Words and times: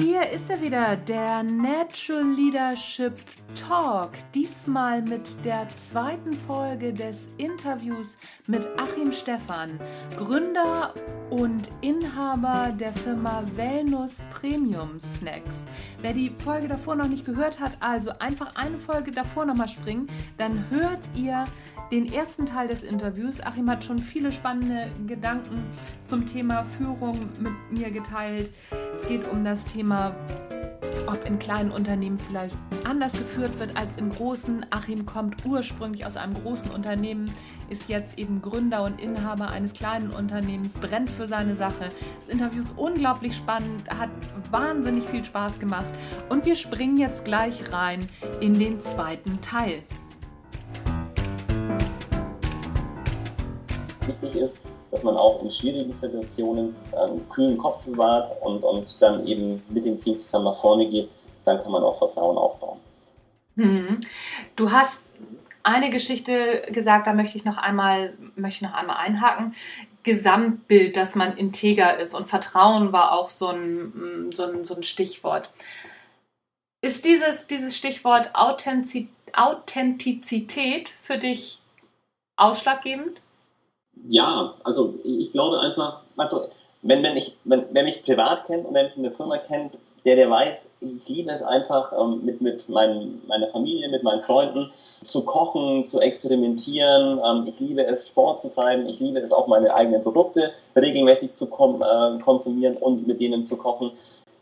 Hier 0.00 0.30
ist 0.30 0.48
er 0.48 0.62
wieder, 0.62 0.96
der 0.96 1.42
Natural 1.42 2.24
Leadership 2.24 3.12
Talk. 3.54 4.12
Diesmal 4.34 5.02
mit 5.02 5.44
der 5.44 5.66
zweiten 5.68 6.32
Folge 6.32 6.92
des 6.92 7.28
Interviews 7.36 8.08
mit 8.46 8.68
Achim 8.76 9.12
Stephan, 9.12 9.78
Gründer 10.16 10.94
und 11.30 11.70
Inhaber 11.80 12.72
der 12.72 12.92
Firma 12.92 13.42
Wellness 13.56 14.22
Premium 14.32 15.00
Snacks. 15.16 15.54
Wer 16.00 16.12
die 16.12 16.32
Folge 16.42 16.68
davor 16.68 16.96
noch 16.96 17.08
nicht 17.08 17.24
gehört 17.24 17.60
hat, 17.60 17.76
also 17.80 18.10
einfach 18.18 18.54
eine 18.56 18.78
Folge 18.78 19.10
davor 19.10 19.44
nochmal 19.44 19.68
springen, 19.68 20.08
dann 20.38 20.64
hört 20.70 21.00
ihr 21.14 21.44
den 21.90 22.12
ersten 22.12 22.46
Teil 22.46 22.68
des 22.68 22.82
Interviews. 22.82 23.40
Achim 23.40 23.68
hat 23.68 23.84
schon 23.84 23.98
viele 23.98 24.32
spannende 24.32 24.90
Gedanken 25.06 25.64
zum 26.06 26.26
Thema 26.26 26.64
Führung 26.78 27.18
mit 27.38 27.78
mir 27.78 27.90
geteilt. 27.90 28.52
Es 28.94 29.08
geht 29.08 29.28
um 29.28 29.44
das 29.44 29.64
Thema, 29.64 30.14
ob 31.06 31.24
in 31.24 31.38
kleinen 31.38 31.70
Unternehmen 31.70 32.18
vielleicht 32.18 32.56
anders 32.84 33.12
geführt 33.12 33.58
wird 33.58 33.76
als 33.76 33.96
in 33.96 34.10
großen. 34.10 34.66
Achim 34.70 35.06
kommt 35.06 35.44
ursprünglich 35.46 36.06
aus 36.06 36.16
einem 36.16 36.34
großen 36.34 36.70
Unternehmen, 36.70 37.30
ist 37.68 37.88
jetzt 37.88 38.18
eben 38.18 38.42
Gründer 38.42 38.84
und 38.84 39.00
Inhaber 39.00 39.48
eines 39.48 39.72
kleinen 39.72 40.10
Unternehmens, 40.10 40.74
brennt 40.74 41.10
für 41.10 41.28
seine 41.28 41.56
Sache. 41.56 41.90
Das 42.20 42.28
Interview 42.28 42.60
ist 42.60 42.72
unglaublich 42.76 43.36
spannend, 43.36 43.88
hat 43.90 44.10
wahnsinnig 44.50 45.04
viel 45.04 45.24
Spaß 45.24 45.58
gemacht 45.58 45.86
und 46.28 46.44
wir 46.44 46.56
springen 46.56 46.96
jetzt 46.96 47.24
gleich 47.24 47.72
rein 47.72 48.06
in 48.40 48.58
den 48.58 48.82
zweiten 48.82 49.40
Teil. 49.40 49.82
wichtig 54.10 54.36
ist, 54.36 54.60
dass 54.90 55.02
man 55.02 55.16
auch 55.16 55.42
in 55.42 55.50
schwierigen 55.50 55.94
Situationen 55.94 56.74
einen 56.96 57.28
kühlen 57.28 57.58
Kopf 57.58 57.84
bewahrt 57.84 58.40
und, 58.42 58.64
und 58.64 59.00
dann 59.00 59.26
eben 59.26 59.62
mit 59.68 59.84
dem 59.84 60.02
Team 60.02 60.18
zusammen 60.18 60.46
nach 60.46 60.60
vorne 60.60 60.88
geht, 60.88 61.08
dann 61.44 61.62
kann 61.62 61.72
man 61.72 61.82
auch 61.82 61.98
Vertrauen 61.98 62.36
aufbauen. 62.36 62.78
Mhm. 63.54 64.00
Du 64.56 64.72
hast 64.72 65.02
eine 65.62 65.90
Geschichte 65.90 66.62
gesagt, 66.70 67.06
da 67.06 67.12
möchte 67.12 67.38
ich 67.38 67.44
noch 67.44 67.58
einmal, 67.58 68.14
möchte 68.34 68.64
noch 68.64 68.74
einmal 68.74 68.96
einhaken. 68.96 69.54
Gesamtbild, 70.02 70.96
dass 70.96 71.14
man 71.14 71.36
integer 71.36 71.98
ist 71.98 72.14
und 72.14 72.26
Vertrauen 72.26 72.92
war 72.92 73.12
auch 73.12 73.28
so 73.28 73.48
ein, 73.48 74.30
so 74.32 74.44
ein, 74.44 74.64
so 74.64 74.74
ein 74.74 74.82
Stichwort. 74.82 75.50
Ist 76.82 77.04
dieses, 77.04 77.46
dieses 77.46 77.76
Stichwort 77.76 78.30
Authentizität 78.34 80.88
für 81.02 81.18
dich 81.18 81.60
ausschlaggebend? 82.36 83.20
Ja, 84.08 84.54
also 84.64 84.94
ich 85.04 85.32
glaube 85.32 85.60
einfach, 85.60 86.02
also 86.16 86.48
wenn, 86.82 87.02
wenn, 87.02 87.16
ich, 87.16 87.36
wenn, 87.44 87.66
wer 87.72 87.84
mich 87.84 88.02
privat 88.02 88.46
kennt 88.46 88.66
und 88.66 88.74
wenn 88.74 88.86
mich 88.86 88.96
in 88.96 89.02
der 89.02 89.12
Firma 89.12 89.38
kennt, 89.38 89.78
der, 90.04 90.16
der 90.16 90.30
weiß, 90.30 90.76
ich 90.80 91.08
liebe 91.08 91.30
es 91.30 91.42
einfach, 91.42 91.92
ähm, 91.92 92.24
mit, 92.24 92.40
mit 92.40 92.68
mein, 92.68 93.20
meiner 93.26 93.48
Familie, 93.48 93.88
mit 93.88 94.02
meinen 94.02 94.22
Freunden 94.22 94.72
zu 95.04 95.24
kochen, 95.24 95.86
zu 95.86 96.00
experimentieren. 96.00 97.20
Ähm, 97.24 97.46
ich 97.46 97.60
liebe 97.60 97.84
es, 97.84 98.08
Sport 98.08 98.40
zu 98.40 98.48
treiben. 98.54 98.88
Ich 98.88 98.98
liebe 98.98 99.18
es 99.18 99.32
auch, 99.32 99.46
meine 99.46 99.74
eigenen 99.74 100.02
Produkte 100.02 100.52
regelmäßig 100.74 101.34
zu 101.34 101.46
kom 101.46 101.82
äh, 101.82 102.18
konsumieren 102.20 102.76
und 102.76 103.06
mit 103.06 103.20
denen 103.20 103.44
zu 103.44 103.58
kochen. 103.58 103.92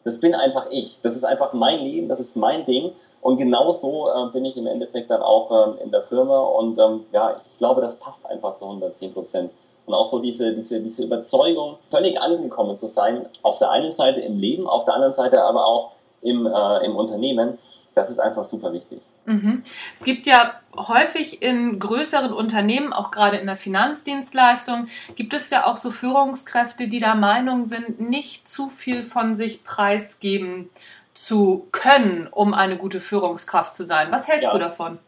Das 0.04 0.20
bin 0.20 0.34
einfach 0.34 0.66
ich. 0.70 0.96
Das 1.02 1.16
ist 1.16 1.24
einfach 1.24 1.52
mein 1.52 1.80
Leben, 1.80 2.08
das 2.08 2.20
ist 2.20 2.36
mein 2.36 2.64
Ding. 2.64 2.92
Und 3.20 3.36
genauso 3.36 4.08
äh, 4.08 4.30
bin 4.32 4.44
ich 4.44 4.56
im 4.56 4.66
Endeffekt 4.66 5.10
dann 5.10 5.22
auch 5.22 5.50
ähm, 5.50 5.78
in 5.82 5.90
der 5.90 6.02
Firma 6.02 6.38
und 6.38 6.78
ähm, 6.78 7.04
ja, 7.12 7.40
ich 7.44 7.58
glaube, 7.58 7.80
das 7.80 7.96
passt 7.96 8.26
einfach 8.26 8.56
zu 8.56 8.64
110 8.64 9.12
Prozent. 9.12 9.50
Und 9.86 9.94
auch 9.94 10.06
so 10.06 10.18
diese, 10.18 10.54
diese, 10.54 10.80
diese 10.80 11.04
Überzeugung, 11.04 11.78
völlig 11.90 12.20
angekommen 12.20 12.76
zu 12.78 12.86
sein, 12.86 13.26
auf 13.42 13.58
der 13.58 13.70
einen 13.70 13.90
Seite 13.90 14.20
im 14.20 14.38
Leben, 14.38 14.68
auf 14.68 14.84
der 14.84 14.94
anderen 14.94 15.14
Seite 15.14 15.42
aber 15.42 15.66
auch 15.66 15.92
im, 16.22 16.46
äh, 16.46 16.84
im 16.84 16.94
Unternehmen, 16.94 17.58
das 17.94 18.10
ist 18.10 18.18
einfach 18.18 18.44
super 18.44 18.72
wichtig. 18.72 19.00
Mhm. 19.24 19.62
Es 19.94 20.04
gibt 20.04 20.26
ja 20.26 20.54
häufig 20.76 21.42
in 21.42 21.78
größeren 21.78 22.32
Unternehmen, 22.32 22.92
auch 22.92 23.10
gerade 23.10 23.36
in 23.36 23.46
der 23.46 23.56
Finanzdienstleistung, 23.56 24.88
gibt 25.16 25.34
es 25.34 25.50
ja 25.50 25.66
auch 25.66 25.76
so 25.76 25.90
Führungskräfte, 25.90 26.88
die 26.88 27.00
der 27.00 27.14
Meinung 27.14 27.66
sind, 27.66 28.00
nicht 28.00 28.48
zu 28.48 28.68
viel 28.68 29.04
von 29.04 29.36
sich 29.36 29.64
preisgeben 29.64 30.70
zu 31.18 31.66
können, 31.72 32.28
um 32.30 32.54
eine 32.54 32.76
gute 32.76 33.00
Führungskraft 33.00 33.74
zu 33.74 33.84
sein. 33.84 34.12
Was 34.12 34.28
hältst 34.28 34.44
ja. 34.44 34.52
du 34.52 34.58
davon? 34.58 34.98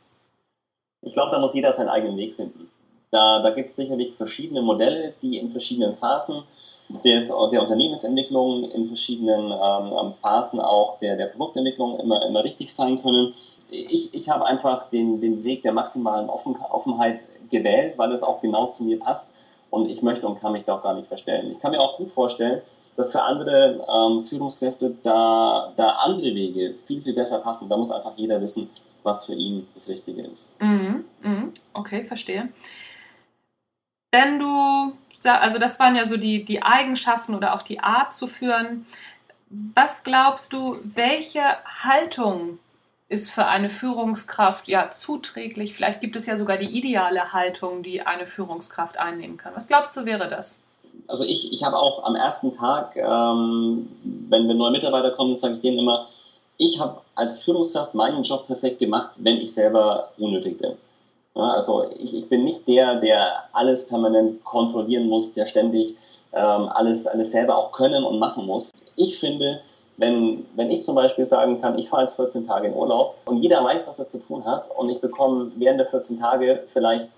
Ich 1.03 1.13
glaube, 1.13 1.31
da 1.31 1.39
muss 1.39 1.55
jeder 1.55 1.73
seinen 1.73 1.89
eigenen 1.89 2.17
Weg 2.17 2.35
finden. 2.35 2.69
Da, 3.13 3.41
da 3.43 3.51
gibt 3.51 3.71
es 3.71 3.77
sicherlich 3.77 4.15
verschiedene 4.17 4.61
Modelle, 4.61 5.15
die 5.23 5.39
in 5.39 5.53
verschiedenen 5.53 5.97
Phasen 5.97 6.43
des, 7.05 7.29
der 7.29 7.63
Unternehmensentwicklung, 7.63 8.71
in 8.71 8.89
verschiedenen 8.89 9.53
ähm, 9.53 9.93
ähm, 9.93 10.15
Phasen 10.21 10.61
auch 10.61 10.99
der, 10.99 11.17
der 11.17 11.27
Produktentwicklung 11.27 12.01
immer, 12.01 12.27
immer 12.27 12.43
richtig 12.43 12.75
sein 12.75 13.01
können. 13.01 13.33
Ich, 13.69 14.13
ich 14.13 14.29
habe 14.29 14.47
einfach 14.47 14.91
den, 14.91 15.21
den 15.21 15.45
Weg 15.45 15.63
der 15.63 15.73
maximalen 15.73 16.29
Offen, 16.29 16.57
Offenheit 16.57 17.21
gewählt, 17.51 17.95
weil 17.99 18.13
es 18.13 18.25
auch 18.25 18.41
genau 18.41 18.67
zu 18.67 18.83
mir 18.83 18.99
passt 18.99 19.33
und 19.71 19.89
ich 19.89 20.03
möchte 20.03 20.27
und 20.27 20.41
kann 20.41 20.53
mich 20.53 20.65
da 20.65 20.75
auch 20.75 20.83
gar 20.83 20.95
nicht 20.95 21.07
verstellen. 21.07 21.53
Ich 21.53 21.61
kann 21.61 21.71
mir 21.71 21.81
auch 21.81 21.99
gut 21.99 22.11
vorstellen, 22.11 22.63
dass 22.97 23.13
für 23.13 23.23
andere 23.23 23.85
ähm, 23.89 24.25
Führungskräfte 24.25 24.95
da, 25.03 25.73
da 25.77 25.89
andere 26.05 26.35
Wege 26.35 26.75
viel, 26.87 27.03
viel 27.03 27.15
besser 27.15 27.41
passen. 27.41 27.69
Da 27.69 27.77
muss 27.77 27.91
einfach 27.91 28.17
jeder 28.17 28.41
wissen, 28.41 28.69
was 29.03 29.25
für 29.25 29.35
ihn 29.35 29.67
das 29.75 29.89
Richtige 29.89 30.23
ist. 30.23 30.53
Mhm, 30.61 31.05
mhm, 31.23 31.53
okay, 31.73 32.05
verstehe. 32.05 32.49
Wenn 34.11 34.39
du, 34.39 34.93
also 35.25 35.59
das 35.59 35.79
waren 35.79 35.97
ja 35.97 36.05
so 36.05 36.17
die, 36.17 36.45
die 36.45 36.63
Eigenschaften 36.63 37.35
oder 37.35 37.55
auch 37.55 37.63
die 37.63 37.81
Art 37.81 38.13
zu 38.15 38.27
führen. 38.27 38.87
Was 39.75 40.03
glaubst 40.05 40.53
du, 40.53 40.79
welche 40.85 41.43
Haltung 41.85 42.59
ist 43.09 43.31
für 43.31 43.47
eine 43.47 43.71
Führungskraft 43.71 44.69
ja 44.69 44.91
zuträglich? 44.91 45.75
Vielleicht 45.75 46.01
gibt 46.01 46.17
es 46.17 46.27
ja 46.27 46.37
sogar 46.37 46.57
die 46.57 46.71
ideale 46.79 47.33
Haltung, 47.33 47.83
die 47.83 48.03
eine 48.03 48.27
Führungskraft 48.27 48.97
einnehmen 48.99 49.37
kann. 49.37 49.55
Was 49.57 49.69
glaubst 49.69 49.97
du, 49.97 50.05
wäre 50.05 50.29
das? 50.29 50.61
Also 51.11 51.25
ich, 51.25 51.53
ich 51.53 51.65
habe 51.65 51.77
auch 51.77 52.05
am 52.05 52.15
ersten 52.15 52.53
Tag, 52.53 52.97
ähm, 52.97 53.89
wenn, 54.29 54.49
wenn 54.49 54.57
neue 54.57 54.71
Mitarbeiter 54.71 55.11
kommen, 55.11 55.37
sage 55.37 55.55
ich 55.55 55.61
denen 55.61 55.81
immer, 55.81 56.07
ich 56.57 56.79
habe 56.79 57.01
als 57.15 57.43
Führungskraft 57.43 57.95
meinen 57.95 58.23
Job 58.23 58.47
perfekt 58.47 58.79
gemacht, 58.79 59.11
wenn 59.17 59.39
ich 59.39 59.53
selber 59.53 60.11
unnötig 60.19 60.59
bin. 60.59 60.73
Ja, 61.35 61.51
also 61.51 61.87
ich, 61.99 62.15
ich 62.15 62.29
bin 62.29 62.45
nicht 62.45 62.67
der, 62.69 62.97
der 62.97 63.45
alles 63.53 63.89
permanent 63.89 64.45
kontrollieren 64.45 65.09
muss, 65.09 65.35
der 65.35 65.47
ständig 65.47 65.97
ähm, 66.33 66.69
alles, 66.69 67.07
alles 67.07 67.31
selber 67.31 67.57
auch 67.57 67.73
können 67.73 68.05
und 68.05 68.19
machen 68.19 68.47
muss. 68.47 68.71
Ich 68.97 69.19
finde, 69.19 69.61
wenn, 69.97 70.47
wenn 70.57 70.71
ich 70.71 70.85
zum 70.85 70.95
Beispiel 70.95 71.25
sagen 71.25 71.61
kann, 71.61 71.79
ich 71.79 71.89
fahre 71.89 72.03
jetzt 72.03 72.17
14 72.17 72.47
Tage 72.47 72.69
in 72.69 72.75
Urlaub 72.75 73.17
und 73.27 73.43
jeder 73.43 73.63
weiß, 73.65 73.89
was 73.89 73.99
er 73.99 74.09
zu 74.09 74.19
tun 74.19 74.45
hat 74.45 74.65
und 74.77 74.89
ich 74.89 75.01
bekomme 75.01 75.53
während 75.57 75.79
der 75.79 75.87
14 75.87 76.21
Tage 76.21 76.65
vielleicht, 76.73 77.09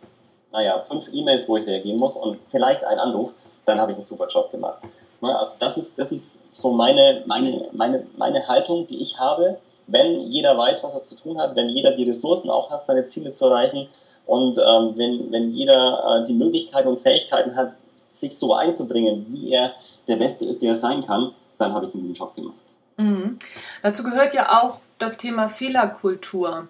naja, 0.53 0.85
fünf 0.89 1.09
E-Mails, 1.13 1.49
wo 1.49 1.57
ich 1.57 1.67
reagieren 1.67 1.99
muss 1.99 2.17
und 2.17 2.39
vielleicht 2.51 2.85
einen 2.85 3.01
Anruf, 3.01 3.31
dann 3.65 3.81
habe 3.81 3.93
ich 3.93 3.97
einen 3.97 4.05
super 4.05 4.27
Job 4.27 4.51
gemacht. 4.51 4.79
Ne, 5.21 5.39
also 5.39 5.53
das 5.59 5.79
ist, 5.79 5.99
das 5.99 6.13
ist 6.13 6.43
so 6.53 6.73
meine, 6.73 7.23
meine, 7.27 7.69
meine, 7.73 8.07
meine 8.17 8.47
Haltung, 8.47 8.87
die 8.87 9.01
ich 9.01 9.19
habe. 9.19 9.59
Wenn 9.87 10.21
jeder 10.21 10.57
weiß, 10.57 10.85
was 10.85 10.95
er 10.95 11.03
zu 11.03 11.17
tun 11.17 11.39
hat, 11.39 11.57
wenn 11.57 11.69
jeder 11.69 11.93
die 11.93 12.09
Ressourcen 12.09 12.51
auch 12.51 12.71
hat, 12.71 12.85
seine 12.85 13.05
Ziele 13.07 13.33
zu 13.33 13.47
erreichen 13.47 13.89
und 14.27 14.59
ähm, 14.59 14.93
wenn, 14.97 15.33
wenn 15.33 15.51
jeder 15.53 16.23
äh, 16.23 16.27
die 16.27 16.35
Möglichkeiten 16.35 16.89
und 16.89 17.01
Fähigkeiten 17.01 17.57
hat, 17.57 17.73
sich 18.11 18.39
so 18.39 18.55
einzubringen, 18.55 19.27
wie 19.31 19.53
er 19.53 19.73
der 20.07 20.17
Beste 20.17 20.45
ist, 20.45 20.63
der 20.63 20.71
er 20.71 20.77
sein 20.77 21.03
kann, 21.03 21.33
dann 21.59 21.73
habe 21.73 21.87
ich 21.87 21.95
einen 21.95 22.03
guten 22.03 22.15
Job 22.15 22.35
gemacht. 22.35 22.57
Mhm. 22.97 23.39
Dazu 23.83 24.03
gehört 24.03 24.35
ja 24.35 24.63
auch 24.63 24.81
das 24.99 25.19
Thema 25.19 25.49
Fehlerkultur. 25.49 26.69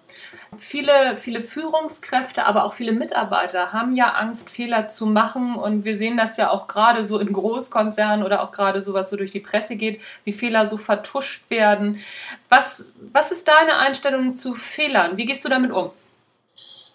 Viele, 0.57 1.17
viele 1.17 1.41
Führungskräfte, 1.41 2.45
aber 2.45 2.63
auch 2.63 2.73
viele 2.73 2.91
Mitarbeiter 2.91 3.71
haben 3.73 3.95
ja 3.95 4.09
Angst, 4.13 4.49
Fehler 4.49 4.87
zu 4.87 5.05
machen. 5.05 5.55
Und 5.55 5.85
wir 5.85 5.97
sehen 5.97 6.17
das 6.17 6.37
ja 6.37 6.49
auch 6.49 6.67
gerade 6.67 7.05
so 7.05 7.19
in 7.19 7.31
Großkonzernen 7.31 8.25
oder 8.25 8.43
auch 8.43 8.51
gerade 8.51 8.81
so, 8.81 8.93
was 8.93 9.09
so 9.09 9.17
durch 9.17 9.31
die 9.31 9.39
Presse 9.39 9.75
geht, 9.75 10.01
wie 10.23 10.33
Fehler 10.33 10.67
so 10.67 10.77
vertuscht 10.77 11.49
werden. 11.49 11.99
Was, 12.49 12.93
was 13.11 13.31
ist 13.31 13.47
deine 13.47 13.77
Einstellung 13.77 14.35
zu 14.35 14.55
Fehlern? 14.55 15.17
Wie 15.17 15.25
gehst 15.25 15.45
du 15.45 15.49
damit 15.49 15.71
um? 15.71 15.91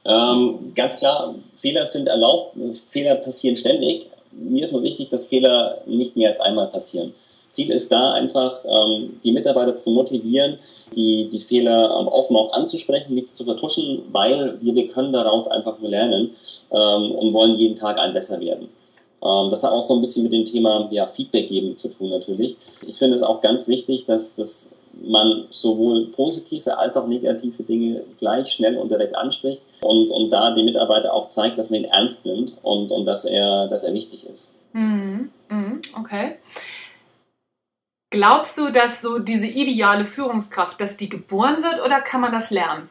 Ähm, 0.04 0.72
ganz 0.74 0.98
klar, 0.98 1.34
Fehler 1.60 1.86
sind 1.86 2.08
erlaubt. 2.08 2.56
Fehler 2.90 3.16
passieren 3.16 3.56
ständig. 3.56 4.08
Mir 4.32 4.64
ist 4.64 4.72
nur 4.72 4.82
wichtig, 4.82 5.08
dass 5.08 5.26
Fehler 5.28 5.82
nicht 5.86 6.16
mehr 6.16 6.28
als 6.28 6.40
einmal 6.40 6.68
passieren. 6.68 7.14
Ziel 7.58 7.72
ist 7.72 7.90
da 7.90 8.12
einfach, 8.12 8.60
ähm, 8.64 9.18
die 9.24 9.32
Mitarbeiter 9.32 9.76
zu 9.76 9.90
motivieren, 9.90 10.58
die, 10.94 11.28
die 11.32 11.40
Fehler 11.40 11.98
ähm, 11.98 12.06
offen 12.06 12.36
auch 12.36 12.52
anzusprechen, 12.52 13.14
nichts 13.14 13.34
zu 13.34 13.44
vertuschen, 13.44 14.02
weil 14.12 14.58
wir, 14.60 14.76
wir 14.76 14.88
können 14.88 15.12
daraus 15.12 15.48
einfach 15.48 15.80
nur 15.80 15.90
lernen 15.90 16.30
ähm, 16.70 17.10
und 17.10 17.32
wollen 17.32 17.58
jeden 17.58 17.76
Tag 17.76 17.98
ein 17.98 18.12
besser 18.12 18.40
werden. 18.40 18.68
Ähm, 19.24 19.50
das 19.50 19.64
hat 19.64 19.72
auch 19.72 19.82
so 19.82 19.94
ein 19.94 20.00
bisschen 20.00 20.22
mit 20.22 20.32
dem 20.32 20.44
Thema 20.44 20.88
ja, 20.92 21.08
Feedback 21.08 21.48
geben 21.48 21.76
zu 21.76 21.88
tun 21.88 22.10
natürlich. 22.10 22.56
Ich 22.86 22.96
finde 22.96 23.16
es 23.16 23.22
auch 23.22 23.40
ganz 23.40 23.66
wichtig, 23.66 24.06
dass, 24.06 24.36
dass 24.36 24.70
man 25.02 25.46
sowohl 25.50 26.06
positive 26.06 26.78
als 26.78 26.96
auch 26.96 27.08
negative 27.08 27.64
Dinge 27.64 28.02
gleich 28.20 28.52
schnell 28.52 28.76
und 28.76 28.90
direkt 28.90 29.16
anspricht 29.16 29.62
und, 29.80 30.10
und 30.10 30.30
da 30.30 30.54
die 30.54 30.62
Mitarbeiter 30.62 31.12
auch 31.12 31.28
zeigt, 31.28 31.58
dass 31.58 31.70
man 31.70 31.80
ihn 31.80 31.86
ernst 31.86 32.24
nimmt 32.24 32.52
und, 32.62 32.92
und 32.92 33.04
dass, 33.04 33.24
er, 33.24 33.66
dass 33.66 33.82
er 33.82 33.94
wichtig 33.94 34.24
ist. 34.32 34.52
Mhm. 34.72 35.30
Mhm. 35.50 35.82
Okay. 35.98 36.36
Glaubst 38.10 38.56
du, 38.56 38.70
dass 38.72 39.02
so 39.02 39.18
diese 39.18 39.46
ideale 39.46 40.04
Führungskraft, 40.06 40.80
dass 40.80 40.96
die 40.96 41.10
geboren 41.10 41.62
wird 41.62 41.84
oder 41.84 42.00
kann 42.00 42.22
man 42.22 42.32
das 42.32 42.50
lernen? 42.50 42.88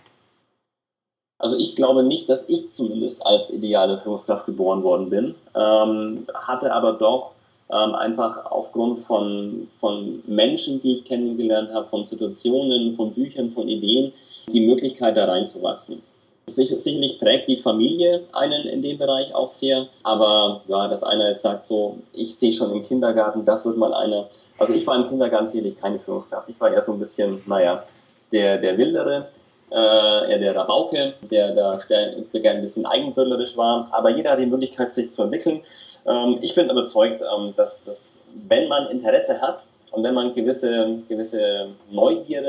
Also 1.39 1.55
ich 1.57 1.75
glaube 1.75 2.03
nicht, 2.03 2.29
dass 2.29 2.49
ich 2.49 2.71
zumindest 2.71 3.25
als 3.25 3.49
ideale 3.49 3.99
Führungskraft 3.99 4.45
geboren 4.45 4.83
worden 4.83 5.09
bin, 5.09 5.35
ähm, 5.55 6.25
hatte 6.33 6.71
aber 6.71 6.93
doch 6.93 7.31
ähm, 7.69 7.95
einfach 7.95 8.45
aufgrund 8.45 9.05
von, 9.05 9.67
von 9.79 10.23
Menschen, 10.25 10.81
die 10.81 10.97
ich 10.97 11.05
kennengelernt 11.05 11.71
habe, 11.73 11.87
von 11.87 12.05
Situationen, 12.05 12.95
von 12.95 13.13
Büchern, 13.13 13.51
von 13.51 13.67
Ideen, 13.67 14.13
die 14.51 14.65
Möglichkeit 14.65 15.17
da 15.17 15.25
reinzuwachsen. 15.25 16.01
Sicherlich 16.49 17.19
prägt 17.19 17.49
die 17.49 17.57
Familie 17.57 18.23
einen 18.31 18.67
in 18.67 18.81
dem 18.81 18.97
Bereich 18.97 19.35
auch 19.35 19.49
sehr, 19.49 19.87
aber 20.03 20.61
ja, 20.67 20.87
dass 20.87 21.03
einer 21.03 21.29
jetzt 21.29 21.41
sagt 21.41 21.65
so, 21.65 21.97
ich 22.13 22.35
sehe 22.37 22.53
schon 22.53 22.71
im 22.71 22.83
Kindergarten, 22.83 23.43
das 23.43 23.65
wird 23.65 23.77
mal 23.77 23.93
einer. 23.93 24.29
Also 24.57 24.73
ich 24.73 24.87
war 24.87 24.95
im 24.95 25.09
Kindergarten 25.09 25.47
sicherlich 25.47 25.77
keine 25.77 25.99
Führungskraft. 25.99 26.47
Ich 26.47 26.59
war 26.59 26.71
eher 26.71 26.81
so 26.81 26.93
ein 26.93 26.99
bisschen, 26.99 27.41
naja, 27.47 27.83
der, 28.31 28.57
der 28.59 28.77
Wildere, 28.77 29.27
äh, 29.71 30.31
eher 30.31 30.39
der 30.39 30.55
Rabauke, 30.55 31.15
der 31.29 31.53
da 31.53 31.79
gerne 31.87 32.25
ein 32.31 32.61
bisschen 32.61 32.85
eigenbrüllerisch 32.85 33.57
war. 33.57 33.89
Aber 33.91 34.09
jeder 34.09 34.31
hat 34.31 34.39
die 34.39 34.45
Möglichkeit, 34.45 34.93
sich 34.93 35.11
zu 35.11 35.23
entwickeln. 35.23 35.61
Ähm, 36.05 36.37
ich 36.41 36.55
bin 36.55 36.69
überzeugt, 36.69 37.21
ähm, 37.21 37.53
dass, 37.57 37.83
dass 37.83 38.15
wenn 38.47 38.69
man 38.69 38.87
Interesse 38.89 39.41
hat 39.41 39.63
und 39.91 40.03
wenn 40.03 40.13
man 40.13 40.33
gewisse, 40.33 40.99
gewisse 41.09 41.67
Neugierde 41.91 42.46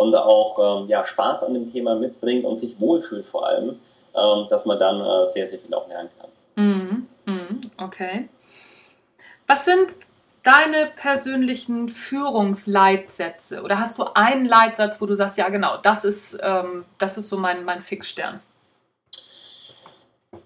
und 0.00 0.16
auch 0.16 0.80
ähm, 0.80 0.88
ja, 0.88 1.04
Spaß 1.04 1.42
an 1.42 1.52
dem 1.52 1.70
Thema 1.70 1.94
mitbringt 1.94 2.46
und 2.46 2.58
sich 2.58 2.80
wohlfühlt 2.80 3.26
vor 3.26 3.46
allem, 3.46 3.78
ähm, 4.16 4.46
dass 4.48 4.64
man 4.64 4.78
dann 4.78 4.98
äh, 4.98 5.28
sehr, 5.28 5.46
sehr 5.46 5.58
viel 5.58 5.74
auch 5.74 5.86
lernen 5.88 6.08
kann. 6.18 6.30
Mhm. 6.56 7.06
Mhm. 7.26 7.60
Okay. 7.76 8.30
Was 9.46 9.66
sind 9.66 9.88
deine 10.42 10.86
persönlichen 10.96 11.90
Führungsleitsätze? 11.90 13.62
Oder 13.62 13.78
hast 13.78 13.98
du 13.98 14.04
einen 14.14 14.48
Leitsatz, 14.48 15.02
wo 15.02 15.06
du 15.06 15.14
sagst, 15.14 15.36
ja 15.36 15.50
genau, 15.50 15.76
das 15.76 16.06
ist, 16.06 16.38
ähm, 16.42 16.86
das 16.96 17.18
ist 17.18 17.28
so 17.28 17.36
mein, 17.36 17.66
mein 17.66 17.82
Fixstern? 17.82 18.40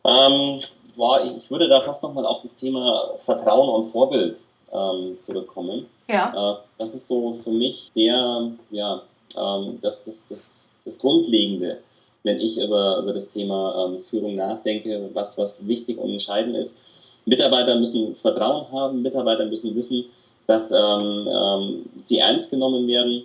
Ähm, 0.05 0.63
boah, 0.97 1.21
ich 1.23 1.49
würde 1.49 1.69
da 1.69 1.81
fast 1.83 2.03
nochmal 2.03 2.27
auf 2.27 2.41
das 2.43 2.57
Thema 2.57 3.11
Vertrauen 3.25 3.69
und 3.69 3.93
Vorbild 3.93 4.37
ähm, 4.73 5.17
zurückkommen. 5.21 5.87
Ja. 6.09 6.55
Äh, 6.55 6.57
das 6.79 6.93
ist 6.93 7.07
so 7.07 7.39
für 7.45 7.51
mich 7.51 7.93
der, 7.95 8.51
ja, 8.71 9.01
ähm, 9.37 9.79
das, 9.83 10.05
das, 10.05 10.29
das, 10.29 10.71
das 10.85 10.99
Grundlegende, 10.99 11.79
wenn 12.23 12.41
ich 12.41 12.57
über, 12.57 12.99
über 13.03 13.13
das 13.13 13.31
Thema 13.31 13.87
ähm, 13.87 14.05
Führung 14.05 14.35
nachdenke, 14.35 15.11
was, 15.13 15.39
was 15.39 15.67
wichtig 15.67 15.99
und 15.99 16.11
entscheidend 16.11 16.57
ist. 16.57 16.81
Mitarbeiter 17.27 17.79
müssen 17.79 18.17
Vertrauen 18.17 18.71
haben, 18.71 19.03
Mitarbeiter 19.03 19.47
müssen 19.47 19.75
wissen, 19.75 20.05
dass 20.47 20.71
ähm, 20.71 21.29
ähm, 21.29 21.87
sie 22.05 22.19
ernst 22.19 22.51
genommen 22.51 22.87
werden. 22.87 23.25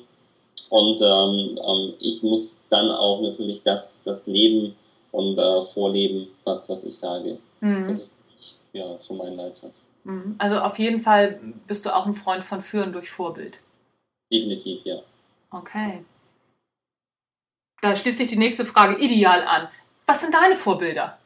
Und 0.70 1.02
ähm, 1.02 1.60
ähm, 1.62 1.94
ich 2.00 2.22
muss 2.22 2.62
dann 2.70 2.90
auch 2.92 3.22
natürlich 3.22 3.62
das, 3.64 4.04
das 4.04 4.28
Leben 4.28 4.76
und 5.12 5.38
äh, 5.38 5.66
vorleben, 5.74 6.28
was, 6.44 6.70
was 6.70 6.84
ich 6.86 6.98
sage. 6.98 7.40
Mhm. 7.62 7.88
Das 7.90 8.00
ist 8.00 8.16
ja 8.74 8.98
so 9.00 9.14
mein 9.14 9.36
Leitsatz. 9.36 9.82
Mhm. 10.04 10.36
Also 10.38 10.60
auf 10.60 10.78
jeden 10.80 11.00
Fall 11.00 11.40
bist 11.68 11.86
du 11.86 11.96
auch 11.96 12.06
ein 12.06 12.14
Freund 12.14 12.44
von 12.44 12.62
Führen 12.62 12.94
durch 12.94 13.10
Vorbild. 13.10 13.58
Definitiv, 14.32 14.86
ja. 14.86 15.02
Okay. 15.52 16.04
Da 17.82 17.96
schließt 17.96 18.18
sich 18.18 18.28
die 18.28 18.38
nächste 18.38 18.66
Frage 18.66 18.98
ideal 19.00 19.44
an. 19.44 19.70
Was 20.06 20.22
sind 20.22 20.34
deine 20.34 20.56
Vorbilder? 20.56 21.18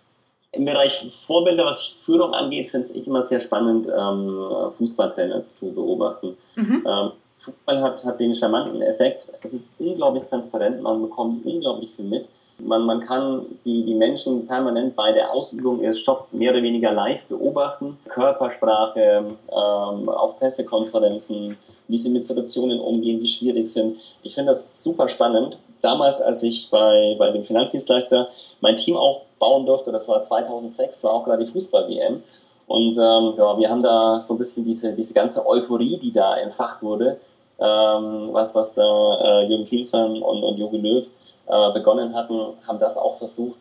Im 0.51 0.65
Bereich 0.65 0.91
Vorbilder, 1.25 1.65
was 1.65 1.93
Führung 2.05 2.33
angeht, 2.33 2.69
finde 2.69 2.87
ich 2.93 3.07
immer 3.07 3.23
sehr 3.23 3.41
spannend, 3.41 3.87
ähm, 3.87 4.71
Fußballtrainer 4.77 5.47
zu 5.49 5.73
beobachten. 5.73 6.37
Mhm. 6.55 6.85
Ähm, 6.87 7.11
Fußball 7.39 7.81
hat, 7.81 8.05
hat 8.05 8.19
den 8.19 8.35
charmanten 8.35 8.81
Effekt, 8.81 9.27
es 9.41 9.53
ist 9.53 9.75
unglaublich 9.79 10.23
transparent, 10.29 10.81
man 10.81 11.01
bekommt 11.01 11.45
unglaublich 11.45 11.91
viel 11.95 12.05
mit. 12.05 12.27
Man, 12.65 12.85
man 12.85 13.01
kann 13.01 13.45
die, 13.65 13.83
die 13.83 13.93
Menschen 13.93 14.47
permanent 14.47 14.95
bei 14.95 15.11
der 15.11 15.31
Ausübung 15.31 15.81
ihres 15.81 16.05
Jobs 16.05 16.33
mehr 16.33 16.51
oder 16.51 16.63
weniger 16.63 16.91
live 16.91 17.23
beobachten. 17.25 17.97
Körpersprache, 18.09 19.25
ähm, 19.49 20.09
auf 20.09 20.39
Pressekonferenzen, 20.39 21.57
wie 21.87 21.97
sie 21.97 22.09
mit 22.09 22.25
Situationen 22.25 22.79
umgehen, 22.79 23.19
die 23.19 23.27
schwierig 23.27 23.71
sind. 23.71 23.97
Ich 24.23 24.35
finde 24.35 24.51
das 24.51 24.83
super 24.83 25.07
spannend. 25.07 25.57
Damals, 25.81 26.21
als 26.21 26.43
ich 26.43 26.69
bei, 26.71 27.15
bei 27.19 27.31
dem 27.31 27.43
Finanzdienstleister 27.43 28.29
mein 28.61 28.77
Team 28.77 28.95
aufbauen 28.95 29.65
durfte, 29.65 29.91
das 29.91 30.07
war 30.07 30.21
2006, 30.21 31.03
war 31.03 31.13
auch 31.13 31.25
gerade 31.25 31.45
die 31.45 31.51
Fußball-WM. 31.51 32.23
Und 32.67 32.97
ähm, 32.97 33.33
ja, 33.37 33.57
wir 33.57 33.69
haben 33.69 33.83
da 33.83 34.21
so 34.21 34.33
ein 34.33 34.37
bisschen 34.37 34.63
diese, 34.63 34.93
diese 34.93 35.13
ganze 35.13 35.45
Euphorie, 35.45 35.97
die 35.97 36.13
da 36.13 36.37
entfacht 36.37 36.81
wurde, 36.81 37.17
ähm, 37.59 38.29
was, 38.31 38.55
was 38.55 38.75
da 38.75 39.41
äh, 39.41 39.47
Jürgen 39.47 39.65
Klinsmann 39.65 40.21
und, 40.21 40.43
und 40.43 40.57
Jogi 40.57 40.77
Löw 40.77 41.05
äh, 41.47 41.71
begonnen 41.73 42.15
hatten, 42.15 42.57
haben 42.67 42.79
das 42.79 42.97
auch 42.97 43.17
versucht, 43.17 43.57